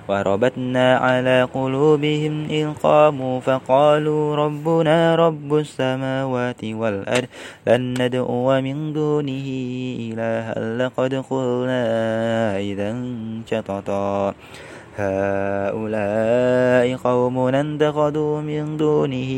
وربتنا 0.09 0.97
على 0.97 1.47
قلوبهم 1.53 2.47
إذ 2.49 2.67
قاموا 2.83 3.39
فقالوا 3.39 4.35
ربنا 4.35 5.15
رب 5.15 5.55
السماوات 5.55 6.63
والأرض 6.63 7.27
لن 7.67 7.93
ندعو 8.01 8.61
من 8.61 8.93
دونه 8.93 9.47
إلها 9.99 10.77
لقد 10.77 11.13
قلنا 11.29 11.85
إذا 12.57 12.95
شططا. 13.45 14.33
هؤلاء 14.97 16.95
قوم 16.97 17.37
اتخذوا 17.37 18.41
من 18.41 18.77
دونه 18.77 19.31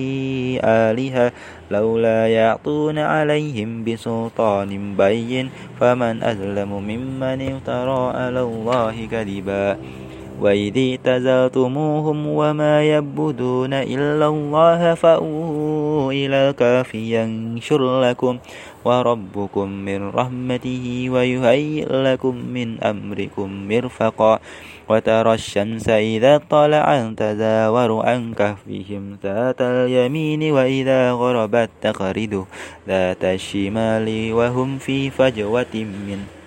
آلهة 0.63 1.31
لولا 1.71 2.27
يعطون 2.27 2.97
عليهم 2.97 3.83
بسلطان 3.83 4.95
بين 4.95 5.49
فمن 5.79 6.23
أظلم 6.23 6.71
ممن 6.71 7.39
افترى 7.51 8.01
على 8.15 8.41
الله 8.41 8.95
كذبا. 9.11 9.77
وإذ 10.41 10.75
اعتزلتموهم 10.77 12.27
وما 12.27 12.83
يعبدون 12.83 13.73
إلا 13.73 14.27
الله 14.27 14.93
فأووا 14.93 16.11
إلى 16.11 16.49
الكهف 16.49 16.95
ينشر 16.95 18.01
لكم 18.01 18.37
وربكم 18.85 19.67
من 19.69 20.09
رحمته 20.09 21.07
ويهيئ 21.11 21.87
لكم 21.91 22.35
من 22.35 22.83
أمركم 22.83 23.67
مرفقا 23.67 24.39
وترى 24.89 25.33
الشمس 25.33 25.89
إذا 25.89 26.37
طلعت 26.49 27.05
تزاور 27.17 28.05
عن 28.05 28.33
كهفهم 28.33 29.17
ذات 29.23 29.61
اليمين 29.61 30.51
وإذا 30.51 31.11
غربت 31.11 31.69
تقرد 31.81 32.45
ذات 32.87 33.23
الشمال 33.23 34.33
وهم 34.33 34.77
في 34.77 35.09
فجوة 35.09 35.75
منه 35.75 36.38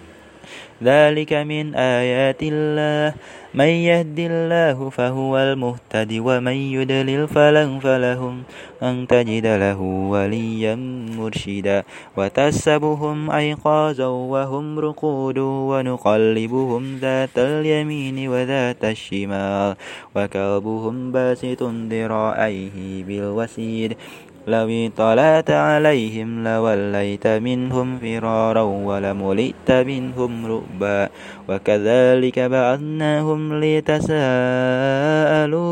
ذلك 0.84 1.32
من 1.32 1.74
آيات 1.74 2.42
الله. 2.42 3.14
من 3.54 3.64
يهد 3.64 4.18
الله 4.18 4.90
فهو 4.90 5.38
المهتد 5.38 6.12
ومن 6.12 6.52
يدلل 6.52 7.28
فلن 7.28 7.78
فلهم. 7.78 8.42
أن 8.82 9.06
تجد 9.06 9.46
له 9.46 9.80
وليا 9.82 10.74
مرشدا. 11.18 11.82
وتسبهم 12.16 13.30
أيقاظا 13.30 14.06
وهم 14.06 14.78
رقود 14.78 15.38
ونقلبهم 15.38 16.98
ذات 17.00 17.38
اليمين 17.38 18.28
وذات 18.28 18.84
الشمال. 18.84 19.74
وكلبهم 20.16 21.12
باسط 21.12 21.62
ذراعيه 21.62 23.04
بالوسيد. 23.04 23.96
لو 24.46 24.68
اطلعت 24.68 25.50
عليهم 25.50 26.44
لوليت 26.44 27.26
منهم 27.26 27.98
فرارا 27.98 28.62
ولملئت 28.62 29.70
منهم 29.72 30.46
رؤبا 30.46 31.08
وكذلك 31.48 32.38
بعثناهم 32.38 33.60
ليتساءلوا 33.60 34.16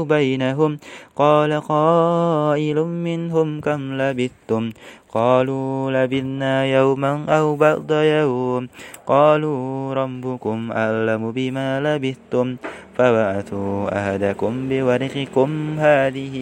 بينهم 0.05 0.79
قال 1.21 1.53
قائل 1.61 2.79
منهم 2.81 3.61
كم 3.61 3.81
لبثتم؟ 4.01 4.71
قالوا 5.13 5.91
لبثنا 5.91 6.65
يوما 6.65 7.25
أو 7.29 7.57
بعض 7.57 7.93
يوم. 7.93 8.69
قالوا 9.07 9.95
ربكم 9.95 10.73
أعلم 10.73 11.33
بما 11.33 11.81
لبثتم. 11.81 12.57
فبعثوا 12.99 13.89
أهدكم 13.93 14.69
بورقكم 14.69 15.77
هذه 15.79 16.37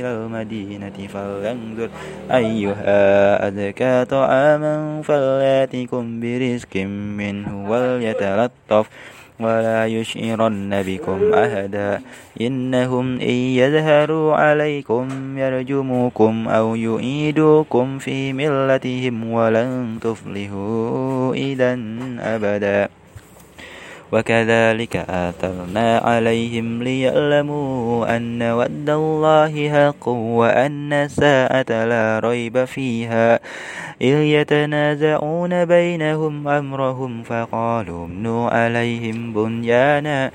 إلى 0.00 0.10
المدينة 0.14 0.98
فلينظر 1.14 1.88
أيها 2.30 3.48
أزكى 3.48 4.04
طعاما 4.04 5.02
فليأتكم 5.02 6.20
برزق 6.20 6.76
منه 7.20 7.70
وليتلطف. 7.70 8.86
ولا 9.40 9.86
يشعرن 9.86 10.82
بكم 10.82 11.34
أحدا. 11.34 12.00
إنهم 12.40 13.20
إن 13.20 13.36
يظهروا 13.60 14.34
عليكم 14.34 15.38
يرجموكم 15.38 16.48
أو 16.48 16.74
يعيدوكم 16.74 17.98
في 17.98 18.32
ملتهم 18.32 19.30
ولن 19.32 19.98
تفلحوا 20.00 21.34
إذا 21.34 21.78
أبدا. 22.20 22.88
وكذلك 24.12 24.96
آثرنا 24.96 25.98
عليهم 25.98 26.82
ليعلموا 26.82 28.16
أن 28.16 28.42
ود 28.42 28.90
الله 28.90 29.52
حق 29.70 30.08
وأن 30.08 30.92
الساعة 30.92 31.84
لا 31.84 32.20
ريب 32.24 32.64
فيها. 32.64 33.40
إذ 34.02 34.16
يتنازعون 34.16 35.64
بينهم 35.64 36.48
أمرهم 36.48 37.22
فقالوا 37.22 38.04
ابنوا 38.04 38.50
عليهم 38.50 39.32
بنيانا. 39.32 40.30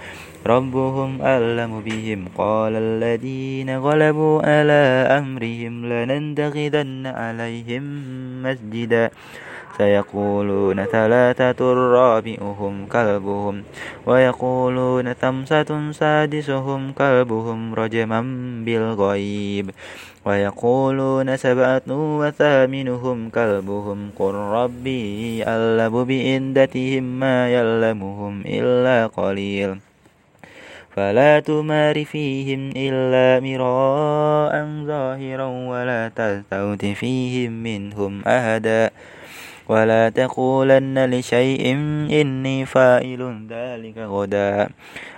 ربهم 0.48 1.22
أعلم 1.22 1.82
بهم. 1.82 2.26
قال 2.38 2.74
الذين 2.76 3.78
غلبوا 3.78 4.42
على 4.42 5.08
أمرهم 5.20 5.86
لننتخذن 5.86 7.08
عليهم 7.08 7.84
مسجدا. 8.44 9.10
سيقولون 9.82 10.86
ثلاثة 10.86 11.62
رابئهم 11.74 12.86
كلبهم 12.86 13.56
ويقولون 14.06 15.14
خمسة 15.14 15.92
سادسهم 15.92 16.92
كلبهم 16.92 17.60
رجما 17.76 18.22
بالغيب 18.66 19.72
ويقولون 20.26 21.38
سبعة 21.38 21.90
وثامنهم 22.20 23.18
كلبهم 23.30 24.00
قل 24.20 24.34
ربي 24.34 25.44
أعلم 25.48 26.04
بإندتهم 26.04 27.04
ما 27.04 27.50
يعلمهم 27.50 28.34
إلا 28.46 29.08
قليل 29.08 29.72
فلا 30.96 31.40
تمار 31.40 32.06
فيهم 32.06 32.72
إلا 32.76 33.40
مراء 33.40 34.54
ظاهرا 34.86 35.48
ولا 35.72 36.02
تستوت 36.16 36.86
فيهم 36.86 37.52
منهم 37.64 38.22
أهدا 38.28 38.92
ولا 39.72 40.10
تقولن 40.12 41.00
لشيء 41.08 41.64
إني 42.12 42.66
فاعل 42.66 43.48
ذلك 43.48 43.98
غدا 43.98 44.70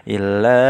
إلا 0.08 0.62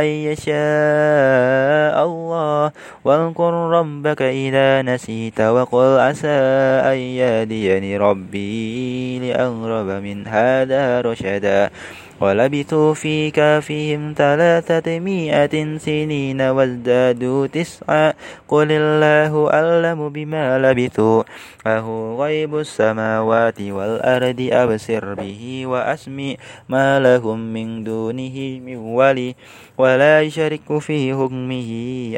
أن 0.00 0.06
يشاء 0.30 1.96
الله. 2.06 2.70
واذكر 3.04 3.52
ربك 3.78 4.22
إذا 4.22 4.82
نسيت 4.82 5.40
وقل 5.40 5.98
عسى 5.98 6.38
أن 6.86 6.98
يهديني 6.98 7.96
ربي 7.98 9.18
لأغرب 9.18 9.88
من 10.06 10.26
هذا 10.26 11.00
رشدا. 11.00 11.70
ولبثوا 12.20 12.94
في 12.94 13.30
كافهم 13.30 14.14
ثلاثة 14.16 14.98
مئة 14.98 15.78
سنين 15.78 16.40
وازدادوا 16.40 17.46
تسعا. 17.46 18.12
قل 18.48 18.68
الله 18.72 19.32
أعلم 19.52 20.08
بما 20.08 20.58
لبثوا. 20.58 21.22
فهو 21.64 22.24
غيب 22.24 22.56
السماوات 22.56 23.60
والأرض 23.60 24.48
أبصر 24.52 25.14
به 25.14 25.66
وأسمع 25.66 26.34
ما 26.68 27.00
لهم 27.00 27.38
من 27.52 27.84
دونه 27.84 28.60
من 28.64 28.76
ولي. 28.76 29.34
ولا 29.78 30.22
يشرك 30.22 30.78
في 30.78 31.14
حكمه 31.14 31.70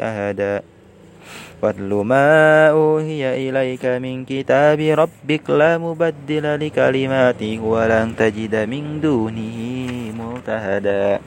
أحدا. 0.03 0.78
واتل 1.61 1.91
ما 2.07 2.69
أوهي 2.69 3.49
إليك 3.49 3.85
من 3.85 4.25
كتاب 4.25 4.79
ربك 4.79 5.49
لا 5.49 5.77
مبدل 5.77 6.45
لكلماته 6.65 7.59
ولن 7.63 8.07
تجد 8.15 8.55
من 8.55 9.01
دونه 9.01 9.57
ملتهدا 10.19 11.19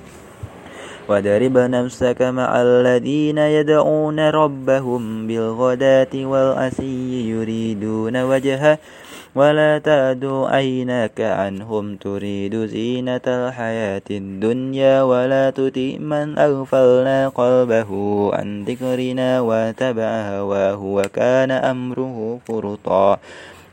وضرب 1.08 1.58
نفسك 1.58 2.22
مع 2.22 2.62
الذين 2.62 3.38
يدعون 3.38 4.20
ربهم 4.20 5.26
بالغداة 5.26 6.14
والعشي 6.14 7.30
يريدون 7.30 8.22
وجهه 8.22 8.78
ولا 9.34 9.78
تعد 9.78 10.24
عيناك 10.24 11.20
عنهم 11.20 11.96
تريد 11.96 12.54
زينة 12.56 13.26
الحياة 13.26 14.08
الدنيا 14.10 15.02
ولا 15.02 15.50
تطع 15.50 15.96
من 15.98 16.38
أغفلنا 16.38 17.28
قلبه 17.28 17.90
عن 18.34 18.64
ذكرنا 18.64 19.40
واتبع 19.40 20.10
هواه 20.38 20.80
وكان 20.82 21.50
أمره 21.50 22.38
فرطا 22.46 23.18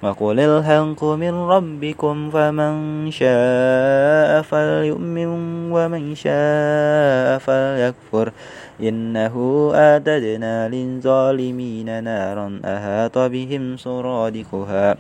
وقل 0.04 0.40
الحق 0.40 1.04
من 1.04 1.34
ربكم 1.34 2.30
فمن 2.30 2.74
شاء 3.12 4.42
فليؤمن 4.42 5.28
ومن 5.72 6.16
شاء 6.16 7.38
فليكفر. 7.38 8.32
إنه 8.80 9.36
أعتدنا 9.76 10.70
للظالمين 10.70 12.04
نارا 12.04 12.60
أحاط 12.66 13.18
بهم 13.18 13.78
سرادقها. 13.78 14.98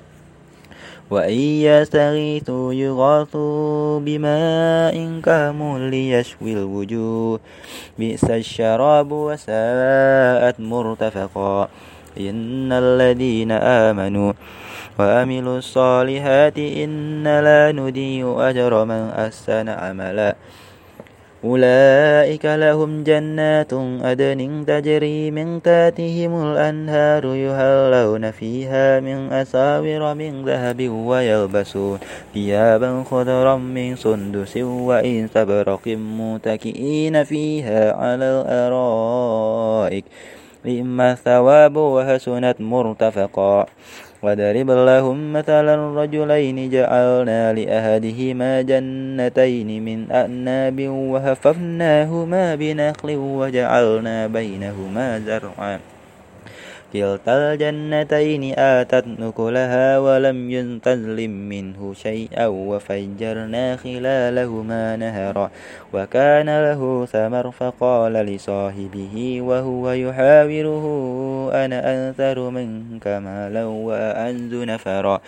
وإن 1.10 1.40
يستغيثوا 1.40 2.74
يغاثوا 2.74 4.00
بماء 4.00 5.20
كامل 5.24 5.82
ليشوي 5.92 6.54
الوجوه. 6.54 7.40
بئس 8.00 8.24
الشراب 8.24 9.12
وساءت 9.12 10.60
مرتفقا. 10.60 11.68
إن 12.20 12.72
الذين 12.72 13.52
آمنوا 13.52 14.34
وعملوا 15.00 15.58
الصالحات 15.58 16.58
إن 16.58 17.24
لا 17.24 17.72
نضيع 17.72 18.50
أجر 18.50 18.86
من 18.86 19.10
أحسن 19.10 19.70
عملا. 19.70 20.36
أولئك 21.44 22.46
لهم 22.46 23.04
جنات 23.04 23.74
أدن 24.04 24.66
تجري 24.68 25.32
من 25.32 25.64
تحتهم 25.64 26.32
الأنهار 26.52 27.26
يهلون 27.26 28.32
فيها 28.32 29.00
من 29.00 29.32
أساور 29.32 30.14
من 30.14 30.46
ذهب 30.46 30.80
ويلبسون 30.90 32.00
ثيابا 32.34 33.04
خضرا 33.04 33.56
من 33.56 33.96
سندس 33.96 34.58
وإن 34.58 35.28
سبرق 35.28 35.88
متكئين 36.20 37.24
فيها 37.24 37.96
على 37.96 38.26
الأرائك. 38.44 40.06
إما 40.68 41.12
الثواب 41.12 41.76
وحسنت 41.78 42.56
مرتفقا. 42.60 43.66
وضرب 44.24 44.70
لهم 44.72 45.34
مثلا 45.34 45.74
الرجلين 45.76 46.70
جعلنا 46.70 47.54
لأهدهما 47.54 48.62
جنتين 48.62 49.86
من 49.86 50.12
أعناب 50.12 50.80
وهففناهما 50.90 52.56
بنخل 52.56 53.16
وجعلنا 53.16 54.28
بينهما 54.28 55.20
زرعا. 55.20 55.80
كلتا 56.94 57.54
الجنتين 57.54 58.60
آتت 58.60 59.08
نكلها 59.08 60.00
ولم 60.00 60.52
ينتظلم 60.52 61.32
منه 61.50 61.94
شيئا 61.94 62.48
وفجرنا 62.48 63.76
خلالهما 63.76 64.96
نهرا 64.96 65.52
وكان 65.94 66.50
له 66.50 67.06
ثمر 67.06 67.52
فقال 67.52 68.14
لصاحبه 68.14 69.42
وهو 69.42 69.92
يحاوره 69.92 70.86
أنا 71.66 71.78
أنثر 71.94 72.50
منك 72.50 73.08
مالا 73.08 73.66
وأعز 73.66 74.54
نفرا. 74.54 75.22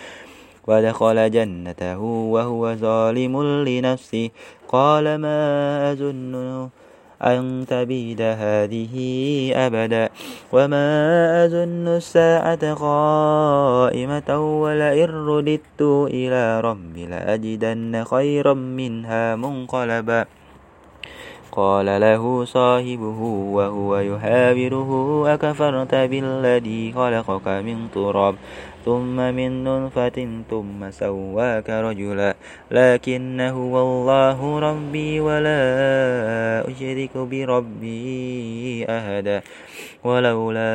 ودخل 0.66 1.30
جنته 1.30 1.98
وهو 2.34 2.74
ظالم 2.74 3.42
لنفسه 3.68 4.30
قال 4.68 5.14
ما 5.18 5.38
أظن 5.92 6.68
أن 7.24 7.64
تبيد 7.68 8.20
هذه 8.22 8.94
أبدا 9.54 10.08
وما 10.52 10.86
أظن 11.44 11.88
الساعة 11.88 12.74
قائمة 12.74 14.60
ولئن 14.62 15.10
رددت 15.10 15.82
إلى 16.10 16.60
ربي 16.60 17.06
لأجدن 17.06 18.04
خيرا 18.04 18.54
منها 18.54 19.36
منقلبا. 19.36 20.24
قال 21.52 21.86
له 22.00 22.44
صاحبه 22.44 23.20
وهو 23.52 23.96
يحاوره 23.98 24.90
أكفرت 25.34 25.94
بالذي 25.94 26.92
خلقك 26.92 27.48
من 27.48 27.88
تراب؟ 27.94 28.34
ثم 28.84 29.16
من 29.16 29.64
نطفة 29.64 30.28
ثم 30.50 30.90
سواك 30.90 31.70
رجلا. 31.70 32.34
لكن 32.70 33.40
هو 33.40 33.74
الله 33.82 34.38
ربي 34.60 35.20
ولا 35.20 35.62
أشرك 36.68 37.14
بربي 37.16 38.86
أحدا. 38.90 39.42
ولولا 40.04 40.74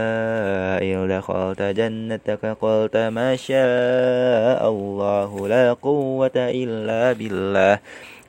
إذ 0.82 1.08
دخلت 1.08 1.62
جنتك 1.62 2.46
قلت 2.62 2.98
ما 2.98 3.36
شاء 3.36 4.70
الله 4.70 5.48
لا 5.48 5.74
قوة 5.74 6.36
إلا 6.36 7.14
بالله. 7.14 7.80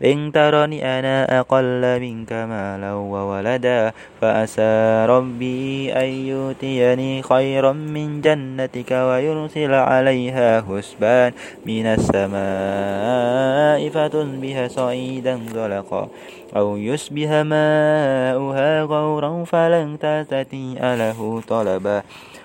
إن 0.04 0.32
ترني 0.32 0.98
أنا 0.98 1.40
أقل 1.40 2.00
منك 2.00 2.32
مالا 2.32 2.92
وولدا 2.92 3.92
فأسى 4.20 5.06
ربي 5.08 5.92
أن 5.92 6.08
يؤتيني 6.08 7.22
خيرا 7.22 7.72
من 7.72 8.20
جنتك 8.20 8.92
ويرسل 8.92 9.74
عليها 9.74 10.64
حسبان 10.68 11.32
من 11.66 11.86
السماء 11.86 13.88
فتصبح 13.88 14.66
صعيدا 14.66 15.40
زلقا 15.54 16.08
أو 16.56 16.76
يصبح 16.76 17.30
ماؤها 17.30 18.82
غورا 18.82 19.44
فلن 19.44 19.98
تستطيع 19.98 20.94
له 20.94 21.42
طلبا 21.48 22.02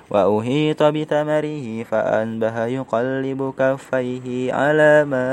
وأهيط 0.10 0.84
بثمره 0.84 1.84
فأنبه 1.84 2.66
يقلب 2.66 3.54
كفيه 3.60 4.54
على 4.54 5.06
ما 5.06 5.26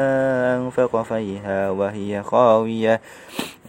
أنفق 0.56 1.02
فيها 1.02 1.70
وهي 1.70 2.22
خاوية 2.22 3.00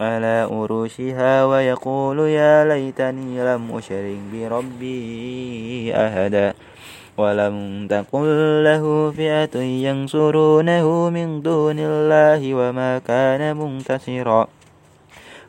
على 0.00 0.48
أروشها 0.52 1.44
ويقول 1.44 2.18
يا 2.18 2.64
ليتني 2.64 3.54
لم 3.54 3.76
أشرك 3.76 4.18
بربي 4.32 5.94
أهدا 5.94 6.54
ولم 7.18 7.86
تكن 7.90 8.26
له 8.64 9.10
فئة 9.10 9.58
ينصرونه 9.58 11.10
من 11.10 11.42
دون 11.42 11.78
الله 11.78 12.54
وما 12.54 12.98
كان 12.98 13.56
منتصرا. 13.56 14.48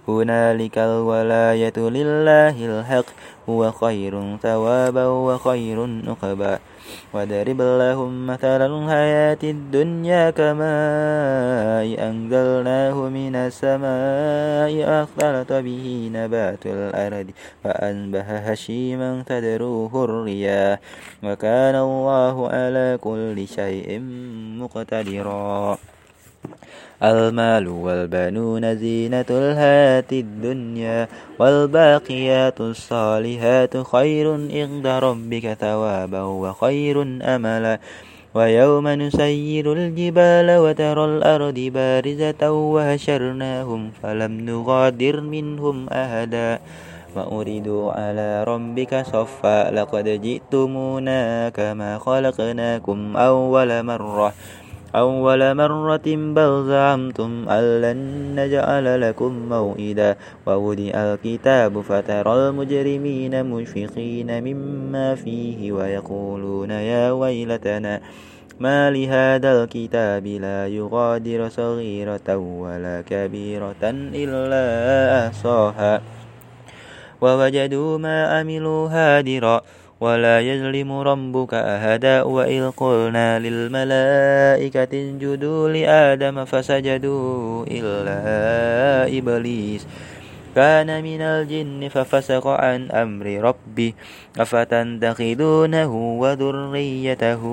هنالك 0.08 0.78
الولاية 0.78 1.78
لله 1.78 2.56
الحق 2.66 3.06
هو 3.50 3.72
خير 3.72 4.38
ثوابا 4.38 5.08
وخير 5.08 5.86
نقبا. 5.86 6.60
وضرب 7.14 7.62
لهم 7.62 8.28
مثلا 8.28 8.66
الحياة 8.66 9.44
الدنيا 9.44 10.30
كماء 10.30 11.86
أنزلناه 12.10 12.96
من 13.10 13.36
السماء 13.36 15.04
أختلط 15.04 15.52
به 15.54 16.12
نبات 16.14 16.66
الأرض 16.66 17.28
فأنبه 17.64 18.22
هشيما 18.22 19.24
تدروه 19.28 20.04
الرياح. 20.04 20.80
وكان 21.24 21.76
الله 21.76 22.50
على 22.50 22.98
كل 23.02 23.48
شيء 23.48 24.00
مقتدرا. 24.60 25.78
المال 27.04 27.68
والبنون 27.68 28.76
زينة 28.76 29.26
الحياة 29.30 30.12
الدنيا 30.12 31.08
والباقيات 31.40 32.62
الصالحات 32.62 33.78
خير 33.78 34.28
عند 34.32 34.88
ربك 34.88 35.54
ثوابا 35.54 36.22
وخير 36.24 37.02
أملا. 37.36 37.80
ويوم 38.34 38.88
نسير 38.88 39.74
الجبال 39.74 40.58
وترى 40.58 41.06
الأرض 41.06 41.60
بارزة 41.60 42.52
وهشرناهم 42.52 43.92
فلم 44.04 44.32
نغادر 44.50 45.22
منهم 45.22 45.90
أهدا 45.90 46.60
وأريدوا 47.16 47.92
على 47.92 48.44
ربك 48.44 49.06
صفا 49.06 49.72
لقد 49.72 50.08
جئتمونا 50.22 51.50
كما 51.50 51.98
خلقناكم 51.98 53.18
أول 53.18 53.84
مرة. 53.84 54.34
أول 54.96 55.56
مرة 55.56 56.06
بل 56.06 56.64
زعمتم 56.68 57.50
أن 57.50 57.82
لن 57.82 58.00
نجعل 58.36 59.02
لكم 59.02 59.50
موئدا 59.50 60.16
ووضع 60.46 60.92
الكتاب 60.96 61.82
فترى 61.82 62.34
المجرمين 62.34 63.46
مشفقين 63.46 64.44
مما 64.44 65.16
فيه 65.16 65.72
ويقولون 65.72 66.72
يا 66.72 67.12
ويلتنا 67.12 68.02
ما 68.60 68.92
لهذا 68.92 69.64
الكتاب 69.64 70.28
لا 70.28 70.68
يغادر 70.68 71.50
صغيرة 71.50 72.38
ولا 72.38 73.04
كبيرة 73.10 73.84
إلا 74.14 74.66
أحصاها. 75.28 76.02
ووجدوا 77.22 77.98
ما 77.98 78.28
عملوا 78.28 78.90
هادرا. 78.90 79.62
ولا 80.04 80.44
يظلم 80.44 80.92
ربك 80.92 81.54
أحدا 81.54 82.22
وإذ 82.24 82.64
قلنا 82.76 83.40
للملائكة 83.40 84.92
اسجدوا 84.92 85.70
لآدم 85.70 86.46
فسجدوا 86.46 87.66
إلا 87.72 88.20
إبليس 89.18 89.88
كان 90.56 91.04
من 91.04 91.22
الجن 91.22 91.90
ففسق 91.90 92.48
عن 92.48 92.92
أمر 92.92 93.26
ربه 93.26 93.94
أفتنتخذونه 94.40 95.92
وذريته 96.20 97.44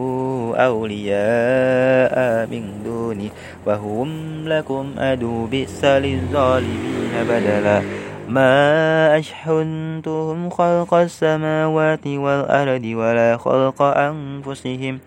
أولياء 0.57 2.17
من 2.51 2.65
دونه 2.85 3.31
وهم 3.67 4.11
لكم 4.49 4.85
أدو 4.99 5.47
بئس 5.47 5.85
للظالمين 5.85 7.15
بدلا 7.29 8.10
ما 8.31 9.19
أشحنتهم 9.19 10.51
خلق 10.51 10.95
السماوات 10.95 12.07
والأرض 12.07 12.85
ولا 12.85 13.37
خلق 13.37 13.83
أنفسهم 13.83 14.99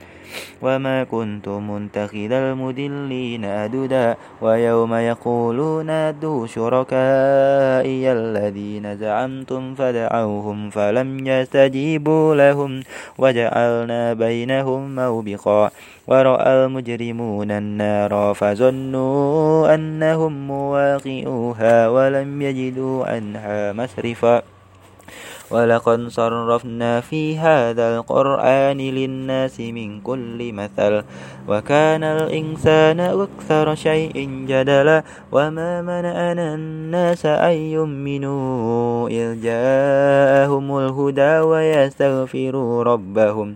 وما 0.62 1.04
كنت 1.04 1.48
منتخذ 1.48 2.32
المدلين 2.32 3.46
أددا 3.46 4.16
ويوم 4.42 4.94
يقولون 4.94 5.90
أدوا 5.90 6.48
شركائي 6.48 8.12
الذين 8.12 8.98
زعمتم 8.98 9.76
فدعوهم 9.76 10.70
فلم 10.70 11.28
يستجيبوا 11.28 12.36
لهم 12.36 12.82
وجعلنا 13.18 14.14
بينهم 14.14 14.96
موبقا 14.96 15.72
ورأى 16.08 16.66
المجرمون 16.66 17.52
النار 17.52 18.34
فظنوا 18.34 19.76
أنهم 19.76 20.48
مواقعوها 20.48 21.90
ولم 21.90 22.42
يجدوا 22.42 23.06
عنها 23.06 23.74
مسرفا 23.74 24.53
ولقد 25.54 26.08
صرفنا 26.08 27.02
في 27.02 27.38
هذا 27.38 27.98
القرآن 27.98 28.78
للناس 28.78 29.60
من 29.60 30.02
كل 30.02 30.54
مثل 30.54 31.04
وكان 31.48 32.04
الإنسان 32.04 33.00
أكثر 33.00 33.76
شيء 33.76 34.46
جدلا 34.50 35.04
وما 35.32 35.82
منعنا 35.82 36.56
الناس 36.56 37.26
أن 37.26 37.58
يؤمنوا 37.78 39.10
إذ 39.10 39.42
جاءهم 39.42 40.78
الهدى 40.78 41.34
ويستغفروا 41.40 42.84
ربهم. 42.84 43.56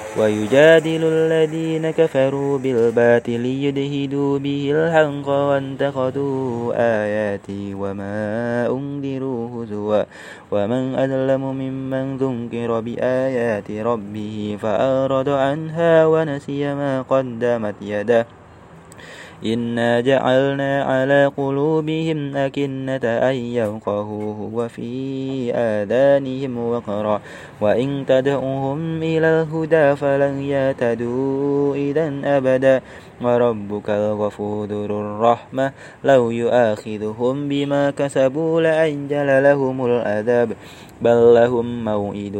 ويجادل 0.17 1.03
الذين 1.03 1.91
كفروا 1.91 2.57
بالباطل 2.57 3.39
ليدهدوا 3.39 4.39
به 4.39 4.71
الحق 4.75 5.29
وانتقدوا 5.29 6.73
آياتي 6.75 7.73
وما 7.73 8.67
أنذروا 8.67 9.63
هزوا 9.63 10.03
ومن 10.51 10.95
أظلم 10.95 11.41
ممن 11.41 12.17
ذكر 12.17 12.79
بآيات 12.79 13.71
ربه 13.71 14.57
فأعرض 14.61 15.29
عنها 15.29 16.05
ونسي 16.05 16.75
ما 16.75 17.01
قدمت 17.01 17.75
يده 17.81 18.25
إنا 19.45 20.01
جعلنا 20.01 20.83
على 20.83 21.25
قلوبهم 21.37 22.37
أكنة 22.37 23.05
أن 23.05 23.35
يفقهوه 23.35 24.49
وفي 24.53 24.91
آذانهم 25.55 26.57
وقرا 26.57 27.21
وإن 27.61 28.05
تدعوهم 28.07 29.03
إلى 29.03 29.27
الهدى 29.41 29.95
فلن 29.95 30.41
يهتدوا 30.41 31.75
إذا 31.75 32.37
أبدا 32.37 32.81
وربك 33.21 33.89
الغفور 33.89 34.67
ذو 34.67 35.01
الرحمة 35.01 35.71
لو 36.03 36.31
يؤاخذهم 36.31 37.49
بما 37.49 37.91
كسبوا 37.91 38.61
لأنجل 38.61 39.43
لهم 39.43 39.85
الأدب 39.85 40.55
بل 41.01 41.33
لهم 41.33 41.85
موئد 41.85 42.35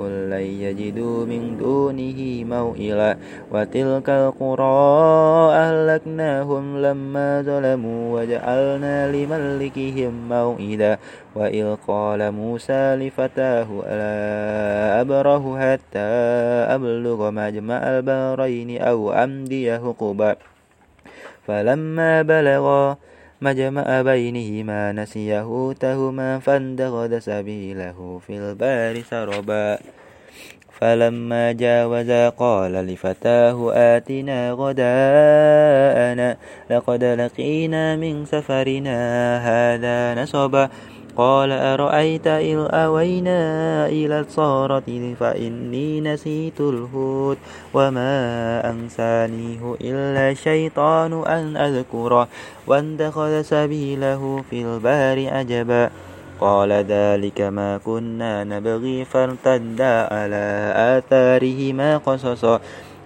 قل 0.00 0.30
لن 0.30 0.46
يجدوا 0.64 1.26
من 1.26 1.56
دونه 1.60 2.20
موئلا 2.44 3.16
وتلك 3.52 4.08
القرى 4.10 5.52
أهلكناهم 5.52 6.64
لما 6.78 7.42
ظلموا 7.42 8.20
وجعلنا 8.20 9.12
لملكهم 9.12 10.28
موئدا 10.28 10.98
وإذ 11.34 11.76
قال 11.88 12.32
موسى 12.32 12.96
لفتاه 12.96 13.68
ألا 13.86 15.00
أبره 15.00 15.44
حتى 15.60 16.10
أبلغ 16.74 17.30
مجمع 17.30 17.76
البحرين 17.76 18.82
أو 18.82 19.12
أمدي 19.12 19.78
حقبا 19.78 20.36
فلما 21.46 22.22
بلغا 22.22 22.96
مجمع 23.40 24.02
بينهما 24.02 24.92
نسي 24.92 25.38
هوتهما 25.38 26.38
فانتقد 26.38 27.18
سبيله 27.18 28.20
في 28.26 28.32
البار 28.38 29.02
سربا. 29.02 29.78
فلما 30.80 31.52
جاوزا 31.52 32.28
قال 32.28 32.72
لفتاه 32.72 33.72
آتنا 33.96 34.52
غداءنا 34.52 36.36
لقد 36.70 37.04
لقينا 37.04 37.96
من 37.96 38.24
سفرنا 38.24 38.98
هذا 39.50 40.22
نصبا. 40.22 40.68
قال 41.20 41.52
أرأيت 41.52 42.26
إذ 42.26 42.58
أوينا 42.72 43.40
إلى 43.86 44.20
الصارة 44.20 45.14
فإني 45.20 46.00
نسيت 46.00 46.60
الهود 46.60 47.38
وما 47.74 48.12
أنسانيه 48.70 49.76
إلا 49.80 50.30
الشيطان 50.30 51.12
أن 51.12 51.56
أذكره 51.56 52.28
وانتخذ 52.66 53.42
سبيله 53.42 54.44
في 54.50 54.62
البار 54.62 55.18
عجبا 55.36 55.90
قال 56.40 56.72
ذلك 56.72 57.40
ما 57.40 57.76
كنا 57.84 58.44
نبغي 58.44 59.04
فارتدا 59.04 59.94
على 60.14 60.72
آثارهما 60.96 61.96
قصصا. 61.96 62.60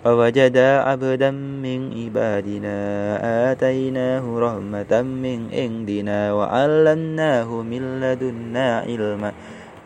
ووجدا 0.05 0.85
عبدا 0.85 1.31
من 1.65 1.81
عبادنا 1.97 2.77
آتيناه 3.53 4.25
رحمة 4.39 4.93
من 5.03 5.39
عندنا 5.53 6.33
وعلمناه 6.33 7.49
من 7.63 7.83
لدنا 8.01 8.67
علما. 8.81 9.33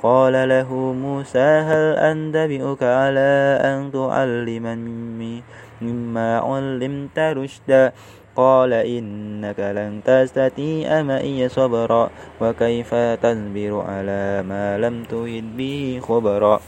قال 0.02 0.48
له 0.48 0.74
موسى 0.74 1.48
هل 1.68 1.84
أندبئك 1.98 2.82
على 2.82 3.58
أن 3.62 3.92
تعلمني؟ 3.94 5.42
مما 5.82 6.38
علمت 6.38 7.18
رشدا. 7.18 7.92
قال 8.36 8.72
إنك 8.72 9.60
لن 9.60 10.00
تستطيع 10.04 11.02
معي 11.02 11.48
صبرا 11.48 12.10
وكيف 12.40 12.94
تصبر 12.94 13.72
على 13.88 14.42
ما 14.42 14.78
لم 14.78 15.02
تهد 15.02 15.56
به 15.56 16.00
خبرا؟ 16.02 16.60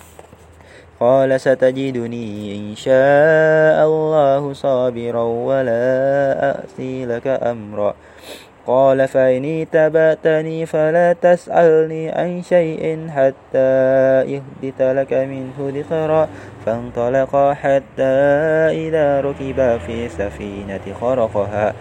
قال 1.01 1.41
ستجدني 1.41 2.57
إن 2.57 2.77
شاء 2.77 3.87
الله 3.87 4.53
صابرا 4.53 5.23
ولا 5.23 5.89
أأسي 6.51 7.07
لك 7.07 7.27
أمرا. 7.27 7.95
قال 8.67 9.09
فإن 9.09 9.67
تبأتني 9.73 10.67
فلا 10.67 11.13
تسألني 11.13 12.11
عن 12.11 12.43
شيء 12.43 13.09
حتى 13.09 13.73
يهدت 14.29 14.83
لك 14.83 15.13
منه 15.13 15.57
ذكرا. 15.59 16.29
فانطلقا 16.67 17.55
حتى 17.55 18.17
إذا 18.85 19.21
ركبا 19.21 19.79
في 19.79 20.09
سفينة 20.09 20.85
خرقها. 21.01 21.75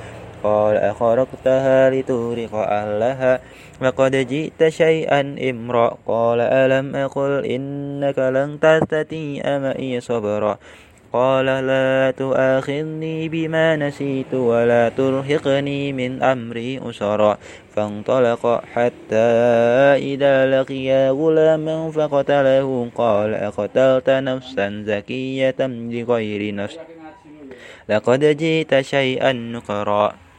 قال 0.43 0.77
أخرقتها 0.77 1.89
لتغرق 1.89 2.55
أهلها. 2.55 3.39
لقد 3.81 4.15
جئت 4.15 4.69
شيئا 4.69 5.35
إمرا 5.49 5.97
قال 6.07 6.39
ألم 6.41 6.95
أقل 6.95 7.45
إنك 7.45 8.19
لن 8.19 8.59
تستطيع 8.59 9.57
معي 9.59 9.99
صبرا 9.99 10.57
قال 11.13 11.45
لا 11.45 12.13
تؤاخذني 12.17 13.29
بما 13.29 13.75
نسيت 13.75 14.33
ولا 14.33 14.89
ترهقني 14.89 15.93
من 15.93 16.23
أمري 16.23 16.79
أسرا 16.89 17.37
فانطلق 17.75 18.63
حتى 18.73 19.29
إذا 20.13 20.61
لقيا 20.61 21.11
غلاما 21.11 21.91
فقتله 21.91 22.89
قال 22.95 23.33
أقتلت 23.33 24.09
نفسا 24.09 24.83
زكية 24.85 25.59
بغير 25.59 26.55
نفس 26.55 26.77
لقد 27.89 28.37
جئت 28.37 28.81
شيئا 28.81 29.31
نكرا 29.33 30.13